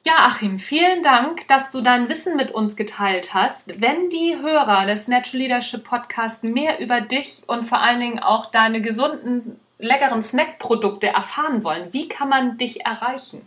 Ja, 0.07 0.13
Achim, 0.19 0.57
vielen 0.57 1.03
Dank, 1.03 1.45
dass 1.49 1.71
du 1.71 1.81
dein 1.81 2.07
Wissen 2.07 2.37
mit 2.37 2.51
uns 2.51 2.77
geteilt 2.77 3.33
hast. 3.33 3.81
Wenn 3.81 4.09
die 4.09 4.37
Hörer 4.41 4.85
des 4.85 5.09
Natural 5.09 5.41
Leadership 5.41 5.83
Podcasts 5.83 6.43
mehr 6.43 6.79
über 6.79 7.01
dich 7.01 7.41
und 7.47 7.63
vor 7.63 7.81
allen 7.81 7.99
Dingen 7.99 8.19
auch 8.19 8.45
deine 8.45 8.81
gesunden, 8.81 9.59
leckeren 9.79 10.23
Snackprodukte 10.23 11.07
erfahren 11.07 11.65
wollen, 11.65 11.89
wie 11.91 12.07
kann 12.07 12.29
man 12.29 12.57
dich 12.57 12.85
erreichen? 12.85 13.45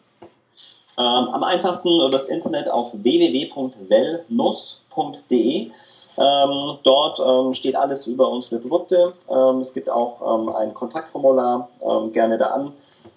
Ähm, 0.98 1.28
am 1.32 1.44
einfachsten 1.44 2.10
das 2.10 2.26
Internet 2.26 2.68
auf 2.68 2.90
www.wellnuss.de. 2.92 5.70
Ähm, 6.18 6.78
dort 6.82 7.20
ähm, 7.20 7.54
steht 7.54 7.76
alles 7.76 8.06
über 8.06 8.28
unsere 8.28 8.60
Produkte. 8.60 9.12
Ähm, 9.28 9.60
es 9.60 9.72
gibt 9.72 9.88
auch 9.88 10.20
ähm, 10.20 10.54
ein 10.54 10.74
Kontaktformular, 10.74 11.68
ähm, 11.82 12.12
gerne 12.12 12.36
da 12.36 12.46
an, 12.48 12.72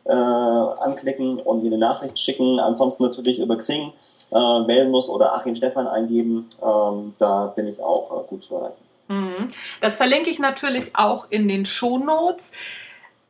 äh, 0.06 0.12
anklicken 0.12 1.40
und 1.40 1.64
mir 1.64 1.68
eine 1.70 1.78
Nachricht 1.78 2.18
schicken. 2.20 2.60
Ansonsten 2.60 3.04
natürlich 3.04 3.40
über 3.40 3.58
Xing, 3.58 3.94
äh, 4.32 4.36
Wellnuss 4.36 5.10
oder 5.10 5.34
Achim 5.34 5.56
Stefan 5.56 5.88
eingeben. 5.88 6.50
Ähm, 6.62 7.14
da 7.20 7.48
bin 7.48 7.68
ich 7.68 7.82
auch 7.82 8.24
äh, 8.24 8.28
gut 8.28 8.44
zu 8.44 8.56
erreichen. 8.56 8.84
Mhm. 9.08 9.48
Das 9.82 9.98
verlinke 9.98 10.30
ich 10.30 10.40
natürlich 10.40 10.96
auch 10.96 11.28
in 11.30 11.48
den 11.48 11.66
Shownotes. 11.66 12.52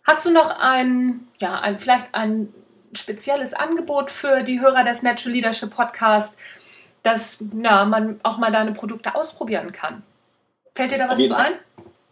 Hast 0.03 0.25
du 0.25 0.31
noch 0.31 0.59
ein, 0.59 1.27
ja, 1.39 1.59
ein, 1.59 1.79
vielleicht 1.79 2.13
ein 2.13 2.53
spezielles 2.93 3.53
Angebot 3.53 4.11
für 4.11 4.43
die 4.43 4.59
Hörer 4.59 4.83
des 4.83 5.01
Natural 5.01 5.33
Leadership 5.33 5.75
Podcast? 5.75 6.37
Dass 7.03 7.43
ja, 7.61 7.85
man 7.85 8.19
auch 8.23 8.37
mal 8.37 8.51
deine 8.51 8.71
Produkte 8.71 9.13
ausprobieren 9.13 9.71
kann. 9.71 10.03
Fällt 10.73 10.91
dir 10.91 10.97
da 10.97 11.09
was 11.09 11.17
zu 11.19 11.35
ein? 11.35 11.53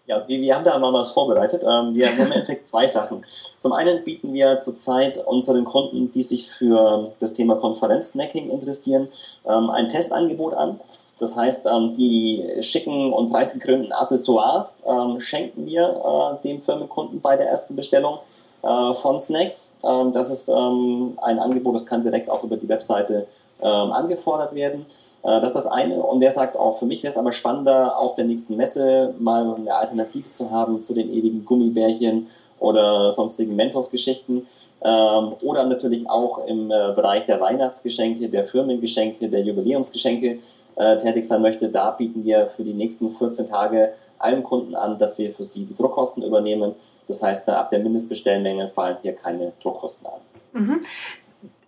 Ja, 0.07 0.27
wir, 0.27 0.41
wir 0.41 0.55
haben 0.55 0.65
da 0.65 0.77
mal 0.77 0.91
was 0.91 1.11
vorbereitet. 1.11 1.61
Ähm, 1.63 1.93
wir 1.95 2.09
haben 2.09 2.19
im 2.19 2.31
Endeffekt 2.33 2.67
zwei 2.67 2.85
Sachen. 2.85 3.25
Zum 3.57 3.71
einen 3.71 4.03
bieten 4.03 4.33
wir 4.33 4.59
zurzeit 4.61 5.17
unseren 5.25 5.63
Kunden, 5.63 6.11
die 6.11 6.21
sich 6.21 6.51
für 6.51 7.13
das 7.19 7.33
Thema 7.33 7.55
Konferenz-Snacking 7.55 8.49
interessieren, 8.49 9.07
ähm, 9.47 9.69
ein 9.69 9.89
Testangebot 9.89 10.53
an. 10.53 10.79
Das 11.19 11.37
heißt, 11.37 11.67
ähm, 11.67 11.95
die 11.95 12.57
schicken 12.61 13.13
und 13.13 13.31
preisgekrönten 13.31 13.91
Accessoires 13.93 14.83
schenken 15.19 15.67
wir 15.67 16.39
äh, 16.41 16.43
dem 16.47 16.61
Firmenkunden 16.61 17.21
bei 17.21 17.37
der 17.37 17.47
ersten 17.47 17.75
Bestellung 17.75 18.17
äh, 18.63 18.93
von 18.95 19.19
Snacks. 19.19 19.77
Das 19.81 20.29
ist 20.29 20.49
ein 20.49 21.39
Angebot, 21.39 21.75
das 21.75 21.85
kann 21.85 22.03
direkt 22.03 22.29
auch 22.29 22.43
über 22.43 22.57
die 22.57 22.67
Webseite 22.67 23.27
angefordert 23.67 24.55
werden. 24.55 24.85
Äh, 25.23 25.41
das 25.41 25.55
ist 25.55 25.65
das 25.65 25.67
eine. 25.67 26.01
Und 26.01 26.19
der 26.19 26.31
sagt 26.31 26.57
auch, 26.57 26.79
für 26.79 26.85
mich 26.85 27.03
wäre 27.03 27.11
es 27.11 27.17
aber 27.17 27.31
spannender, 27.31 27.97
auf 27.97 28.15
der 28.15 28.25
nächsten 28.25 28.57
Messe 28.57 29.13
mal 29.19 29.55
eine 29.55 29.73
Alternative 29.73 30.29
zu 30.31 30.51
haben 30.51 30.81
zu 30.81 30.93
den 30.93 31.11
ewigen 31.11 31.45
Gummibärchen 31.45 32.27
oder 32.59 33.11
sonstigen 33.11 33.55
Mentos-Geschichten. 33.55 34.47
Ähm, 34.83 35.33
oder 35.41 35.65
natürlich 35.65 36.09
auch 36.09 36.45
im 36.47 36.71
äh, 36.71 36.93
Bereich 36.95 37.25
der 37.25 37.39
Weihnachtsgeschenke, 37.39 38.29
der 38.29 38.45
Firmengeschenke, 38.45 39.29
der 39.29 39.41
Jubiläumsgeschenke 39.41 40.39
äh, 40.75 40.97
tätig 40.97 41.25
sein 41.25 41.41
möchte. 41.41 41.69
Da 41.69 41.91
bieten 41.91 42.23
wir 42.23 42.47
für 42.47 42.63
die 42.63 42.73
nächsten 42.73 43.11
14 43.11 43.49
Tage 43.49 43.93
allen 44.17 44.43
Kunden 44.43 44.75
an, 44.75 44.99
dass 44.99 45.17
wir 45.17 45.33
für 45.33 45.43
sie 45.43 45.65
die 45.65 45.75
Druckkosten 45.75 46.23
übernehmen. 46.23 46.73
Das 47.07 47.23
heißt, 47.23 47.49
ab 47.49 47.71
der 47.71 47.79
Mindestbestellmenge 47.79 48.69
fallen 48.69 48.97
hier 49.01 49.13
keine 49.13 49.51
Druckkosten 49.61 50.07
an. 50.07 50.21
Mhm 50.53 50.81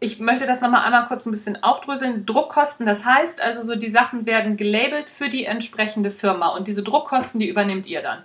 ich 0.04 0.20
möchte 0.20 0.46
das 0.46 0.60
nochmal 0.60 0.84
einmal 0.84 1.06
kurz 1.08 1.26
ein 1.26 1.32
bisschen 1.32 1.64
aufdröseln. 1.64 2.26
Druckkosten, 2.26 2.86
das 2.86 3.06
heißt 3.06 3.42
also 3.42 3.62
so, 3.62 3.76
die 3.76 3.90
Sachen 3.90 4.26
werden 4.26 4.58
gelabelt 4.58 5.10
für 5.10 5.30
die 5.30 5.46
entsprechende 5.46 6.12
Firma 6.12 6.56
und 6.56 6.68
diese 6.68 6.84
Druckkosten, 6.84 7.40
die 7.40 7.48
übernehmt 7.48 7.88
ihr 7.88 8.02
dann? 8.02 8.20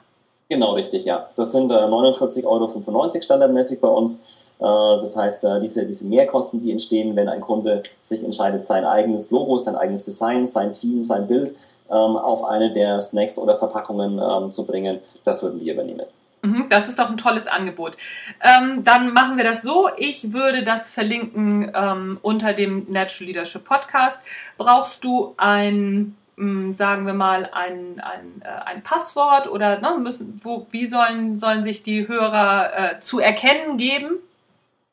Genau, 0.48 0.72
richtig, 0.72 1.04
ja. 1.04 1.28
Das 1.36 1.52
sind 1.52 1.70
äh, 1.70 1.74
49,95 1.74 2.44
Euro 2.46 3.20
standardmäßig 3.20 3.80
bei 3.80 3.88
uns. 3.88 4.24
Äh, 4.58 4.64
das 4.64 5.16
heißt, 5.16 5.44
äh, 5.44 5.60
diese, 5.60 5.86
diese 5.86 6.06
Mehrkosten, 6.06 6.60
die 6.62 6.72
entstehen, 6.72 7.14
wenn 7.14 7.28
ein 7.28 7.40
Kunde 7.40 7.84
sich 8.00 8.24
entscheidet, 8.24 8.64
sein 8.64 8.84
eigenes 8.84 9.30
Logo, 9.30 9.56
sein 9.58 9.76
eigenes 9.76 10.04
Design, 10.04 10.48
sein 10.48 10.72
Team, 10.72 11.04
sein 11.04 11.28
Bild 11.28 11.54
ähm, 11.90 12.16
auf 12.16 12.44
eine 12.44 12.72
der 12.72 13.00
Snacks 13.00 13.38
oder 13.38 13.56
Verpackungen 13.56 14.18
ähm, 14.18 14.50
zu 14.50 14.66
bringen, 14.66 14.98
das 15.22 15.44
würden 15.44 15.60
wir 15.60 15.74
übernehmen. 15.74 16.06
Mhm, 16.42 16.66
das 16.68 16.88
ist 16.88 16.98
doch 16.98 17.10
ein 17.10 17.16
tolles 17.16 17.46
Angebot. 17.46 17.96
Ähm, 18.40 18.82
dann 18.84 19.12
machen 19.12 19.36
wir 19.36 19.44
das 19.44 19.62
so. 19.62 19.88
Ich 19.96 20.32
würde 20.32 20.62
das 20.62 20.90
verlinken 20.90 21.72
ähm, 21.74 22.18
unter 22.22 22.52
dem 22.52 22.86
Natural 22.90 23.26
Leadership 23.26 23.64
Podcast. 23.64 24.20
Brauchst 24.56 25.02
du 25.04 25.34
ein, 25.36 26.16
mh, 26.36 26.68
mm, 26.68 26.74
sagen 26.74 27.06
wir 27.06 27.14
mal, 27.14 27.48
ein, 27.52 28.00
ein, 28.00 28.42
äh, 28.42 28.64
ein 28.66 28.82
Passwort 28.82 29.50
oder 29.50 29.80
ne, 29.80 29.98
müssen, 29.98 30.40
wo, 30.44 30.66
wie 30.70 30.86
sollen, 30.86 31.38
sollen 31.40 31.64
sich 31.64 31.82
die 31.82 32.06
Hörer 32.06 32.70
äh, 32.76 33.00
zu 33.00 33.18
erkennen 33.18 33.78
geben? 33.78 34.18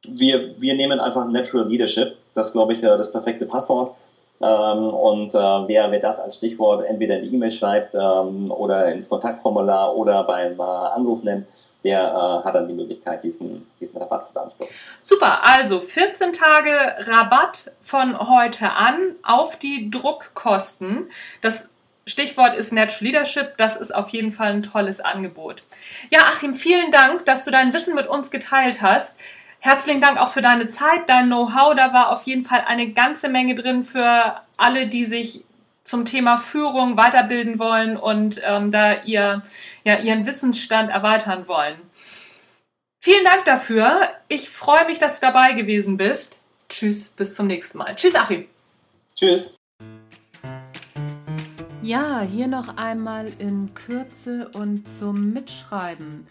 Wir, 0.08 0.60
wir 0.60 0.76
nehmen 0.76 1.00
einfach 1.00 1.28
Natural 1.28 1.68
Leadership. 1.68 2.18
Das 2.34 2.52
glaube 2.52 2.74
ich 2.74 2.82
das 2.82 3.12
perfekte 3.12 3.46
Passwort. 3.46 3.96
Ähm, 4.42 4.94
und 4.94 5.34
äh, 5.34 5.38
wer, 5.38 5.92
wer 5.92 6.00
das 6.00 6.20
als 6.20 6.38
Stichwort 6.38 6.86
entweder 6.86 7.18
in 7.18 7.30
die 7.30 7.36
E-Mail 7.36 7.52
schreibt 7.52 7.96
ähm, 7.96 8.52
oder 8.52 8.92
ins 8.92 9.10
Kontaktformular 9.10 9.96
oder 9.96 10.24
beim 10.24 10.60
äh, 10.60 10.64
Anruf 10.64 11.24
nennt, 11.24 11.48
der 11.86 12.02
äh, 12.02 12.46
hat 12.46 12.56
dann 12.56 12.68
die 12.68 12.74
Möglichkeit, 12.74 13.24
diesen, 13.24 13.66
diesen 13.80 14.02
Rabatt 14.02 14.26
zu 14.26 14.34
beanspruchen. 14.34 14.74
Super, 15.06 15.40
also 15.44 15.80
14 15.80 16.34
Tage 16.34 16.72
Rabatt 17.10 17.72
von 17.82 18.20
heute 18.28 18.72
an 18.72 19.16
auf 19.24 19.58
die 19.58 19.90
Druckkosten. 19.90 21.10
Das 21.42 21.70
Stichwort 22.08 22.56
ist 22.56 22.74
Natural 22.74 23.06
Leadership. 23.06 23.58
Das 23.58 23.78
ist 23.78 23.94
auf 23.96 24.10
jeden 24.10 24.32
Fall 24.32 24.52
ein 24.52 24.64
tolles 24.64 25.00
Angebot. 25.00 25.64
Ja, 26.10 26.20
Achim, 26.20 26.56
vielen 26.56 26.92
Dank, 26.92 27.26
dass 27.26 27.46
du 27.46 27.52
dein 27.52 27.74
Wissen 27.74 27.96
mit 27.96 28.08
uns 28.08 28.32
geteilt 28.32 28.82
hast. 28.82 29.16
Herzlichen 29.66 30.00
Dank 30.00 30.20
auch 30.20 30.30
für 30.30 30.44
deine 30.44 30.70
Zeit, 30.70 31.10
dein 31.10 31.26
Know-how. 31.26 31.76
Da 31.76 31.92
war 31.92 32.12
auf 32.12 32.22
jeden 32.28 32.46
Fall 32.46 32.66
eine 32.68 32.92
ganze 32.92 33.30
Menge 33.30 33.56
drin 33.56 33.84
für 33.84 34.40
alle, 34.58 34.86
die 34.86 35.06
sich 35.06 35.44
zum 35.84 36.06
Thema 36.06 36.38
Führung 36.38 36.98
weiterbilden 36.98 37.58
wollen 37.58 37.98
und 37.98 38.40
ähm, 38.44 38.72
da 38.72 39.02
ihr, 39.02 39.42
ja, 39.84 39.98
ihren 39.98 40.28
Wissensstand 40.28 40.92
erweitern 40.92 41.48
wollen. 41.48 41.78
Vielen 43.02 43.26
Dank 43.26 43.46
dafür. 43.46 44.08
Ich 44.28 44.52
freue 44.52 44.86
mich, 44.86 45.00
dass 45.00 45.20
du 45.20 45.26
dabei 45.26 45.54
gewesen 45.54 45.98
bist. 45.98 46.38
Tschüss, 46.70 47.10
bis 47.10 47.34
zum 47.34 47.48
nächsten 47.48 47.80
Mal. 47.80 47.96
Tschüss, 47.96 48.14
Achim. 48.14 48.46
Tschüss. 49.16 49.56
Ja, 51.82 52.22
hier 52.22 52.48
noch 52.48 52.78
einmal 52.78 53.32
in 53.40 53.74
Kürze 53.74 54.48
und 54.54 54.88
zum 54.88 55.34
Mitschreiben. 55.34 56.28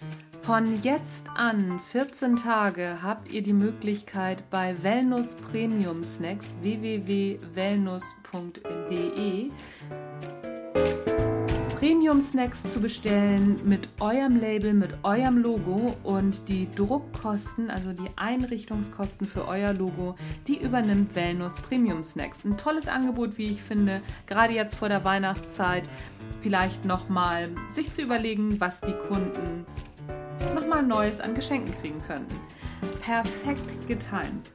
Von 0.46 0.80
jetzt 0.82 1.26
an 1.36 1.80
14 1.90 2.36
Tage 2.36 2.98
habt 3.02 3.32
ihr 3.32 3.42
die 3.42 3.54
Möglichkeit 3.54 4.44
bei 4.50 4.76
Wellness 4.82 5.34
Premium 5.36 6.04
Snacks 6.04 6.58
www.wellnus.de 6.60 9.48
Premium 11.78 12.20
Snacks 12.20 12.62
zu 12.74 12.80
bestellen 12.80 13.58
mit 13.64 13.88
eurem 14.00 14.36
Label, 14.36 14.74
mit 14.74 14.90
eurem 15.02 15.38
Logo 15.38 15.96
und 16.02 16.46
die 16.46 16.70
Druckkosten, 16.70 17.70
also 17.70 17.94
die 17.94 18.10
Einrichtungskosten 18.16 19.26
für 19.26 19.48
euer 19.48 19.72
Logo, 19.72 20.14
die 20.46 20.62
übernimmt 20.62 21.14
Wellnus 21.14 21.54
Premium 21.54 22.04
Snacks. 22.04 22.44
Ein 22.44 22.58
tolles 22.58 22.86
Angebot, 22.86 23.38
wie 23.38 23.52
ich 23.52 23.62
finde, 23.62 24.02
gerade 24.26 24.52
jetzt 24.52 24.74
vor 24.74 24.90
der 24.90 25.04
Weihnachtszeit 25.04 25.88
vielleicht 26.42 26.84
nochmal 26.84 27.48
sich 27.70 27.90
zu 27.90 28.02
überlegen, 28.02 28.60
was 28.60 28.78
die 28.82 28.94
Kunden 29.08 29.64
nochmal 30.52 30.82
Neues 30.82 31.20
an 31.20 31.34
Geschenken 31.34 31.74
kriegen 31.80 32.02
könnten. 32.02 32.34
Perfekt 33.00 33.88
getimt. 33.88 34.50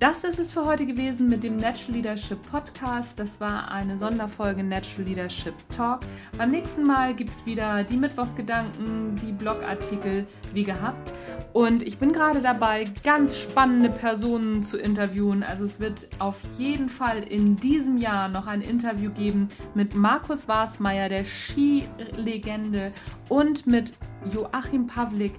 Das 0.00 0.22
ist 0.22 0.38
es 0.38 0.52
für 0.52 0.64
heute 0.64 0.86
gewesen 0.86 1.28
mit 1.28 1.42
dem 1.42 1.56
Natural 1.56 1.96
Leadership 1.96 2.38
Podcast. 2.48 3.18
Das 3.18 3.40
war 3.40 3.72
eine 3.72 3.98
Sonderfolge 3.98 4.62
Natural 4.62 5.04
Leadership 5.04 5.54
Talk. 5.76 6.02
Beim 6.36 6.52
nächsten 6.52 6.84
Mal 6.84 7.14
gibt 7.16 7.30
es 7.30 7.44
wieder 7.46 7.82
die 7.82 7.96
Mittwochsgedanken, 7.96 9.16
die 9.16 9.32
Blogartikel 9.32 10.24
wie 10.54 10.62
gehabt. 10.62 11.12
Und 11.52 11.82
ich 11.82 11.98
bin 11.98 12.12
gerade 12.12 12.40
dabei, 12.40 12.84
ganz 13.02 13.36
spannende 13.36 13.90
Personen 13.90 14.62
zu 14.62 14.78
interviewen. 14.78 15.42
Also 15.42 15.64
es 15.64 15.80
wird 15.80 16.06
auf 16.20 16.36
jeden 16.56 16.90
Fall 16.90 17.24
in 17.24 17.56
diesem 17.56 17.98
Jahr 17.98 18.28
noch 18.28 18.46
ein 18.46 18.60
Interview 18.60 19.10
geben 19.10 19.48
mit 19.74 19.96
Markus 19.96 20.46
Wasmeier, 20.46 21.08
der 21.08 21.24
Skilegende, 21.24 22.92
und 23.28 23.66
mit 23.66 23.94
Joachim 24.30 24.86
Pavlik, 24.86 25.34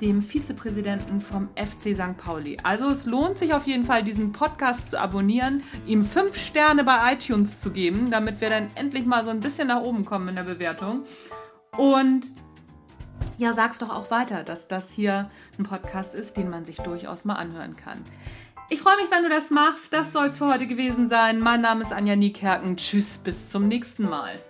dem 0.00 0.20
Vizepräsidenten 0.20 1.20
vom 1.20 1.48
FC 1.54 1.94
St. 1.94 2.16
Pauli. 2.16 2.58
Also 2.62 2.86
es 2.88 3.06
lohnt 3.06 3.38
sich 3.38 3.54
auf 3.54 3.66
jeden 3.66 3.84
Fall, 3.84 4.02
diesen 4.02 4.32
Podcast 4.32 4.90
zu 4.90 5.00
abonnieren, 5.00 5.62
ihm 5.86 6.04
fünf 6.04 6.36
Sterne 6.36 6.82
bei 6.82 7.14
iTunes 7.14 7.60
zu 7.60 7.70
geben, 7.70 8.10
damit 8.10 8.40
wir 8.40 8.50
dann 8.50 8.70
endlich 8.74 9.06
mal 9.06 9.24
so 9.24 9.30
ein 9.30 9.40
bisschen 9.40 9.68
nach 9.68 9.82
oben 9.82 10.04
kommen 10.04 10.28
in 10.28 10.36
der 10.36 10.42
Bewertung. 10.42 11.04
Und 11.76 12.26
ja, 13.38 13.54
sag's 13.54 13.78
doch 13.78 13.90
auch 13.90 14.10
weiter, 14.10 14.42
dass 14.42 14.66
das 14.66 14.90
hier 14.90 15.30
ein 15.58 15.64
Podcast 15.64 16.14
ist, 16.14 16.36
den 16.36 16.50
man 16.50 16.64
sich 16.64 16.76
durchaus 16.76 17.24
mal 17.24 17.36
anhören 17.36 17.76
kann. 17.76 18.04
Ich 18.68 18.80
freue 18.80 18.96
mich, 18.96 19.10
wenn 19.10 19.22
du 19.22 19.28
das 19.28 19.50
machst. 19.50 19.92
Das 19.92 20.12
soll 20.12 20.28
es 20.28 20.38
für 20.38 20.46
heute 20.46 20.66
gewesen 20.66 21.08
sein. 21.08 21.40
Mein 21.40 21.60
Name 21.60 21.82
ist 21.82 21.92
Anja 21.92 22.16
Niekerken. 22.16 22.76
Tschüss, 22.76 23.18
bis 23.18 23.50
zum 23.50 23.68
nächsten 23.68 24.08
Mal. 24.08 24.40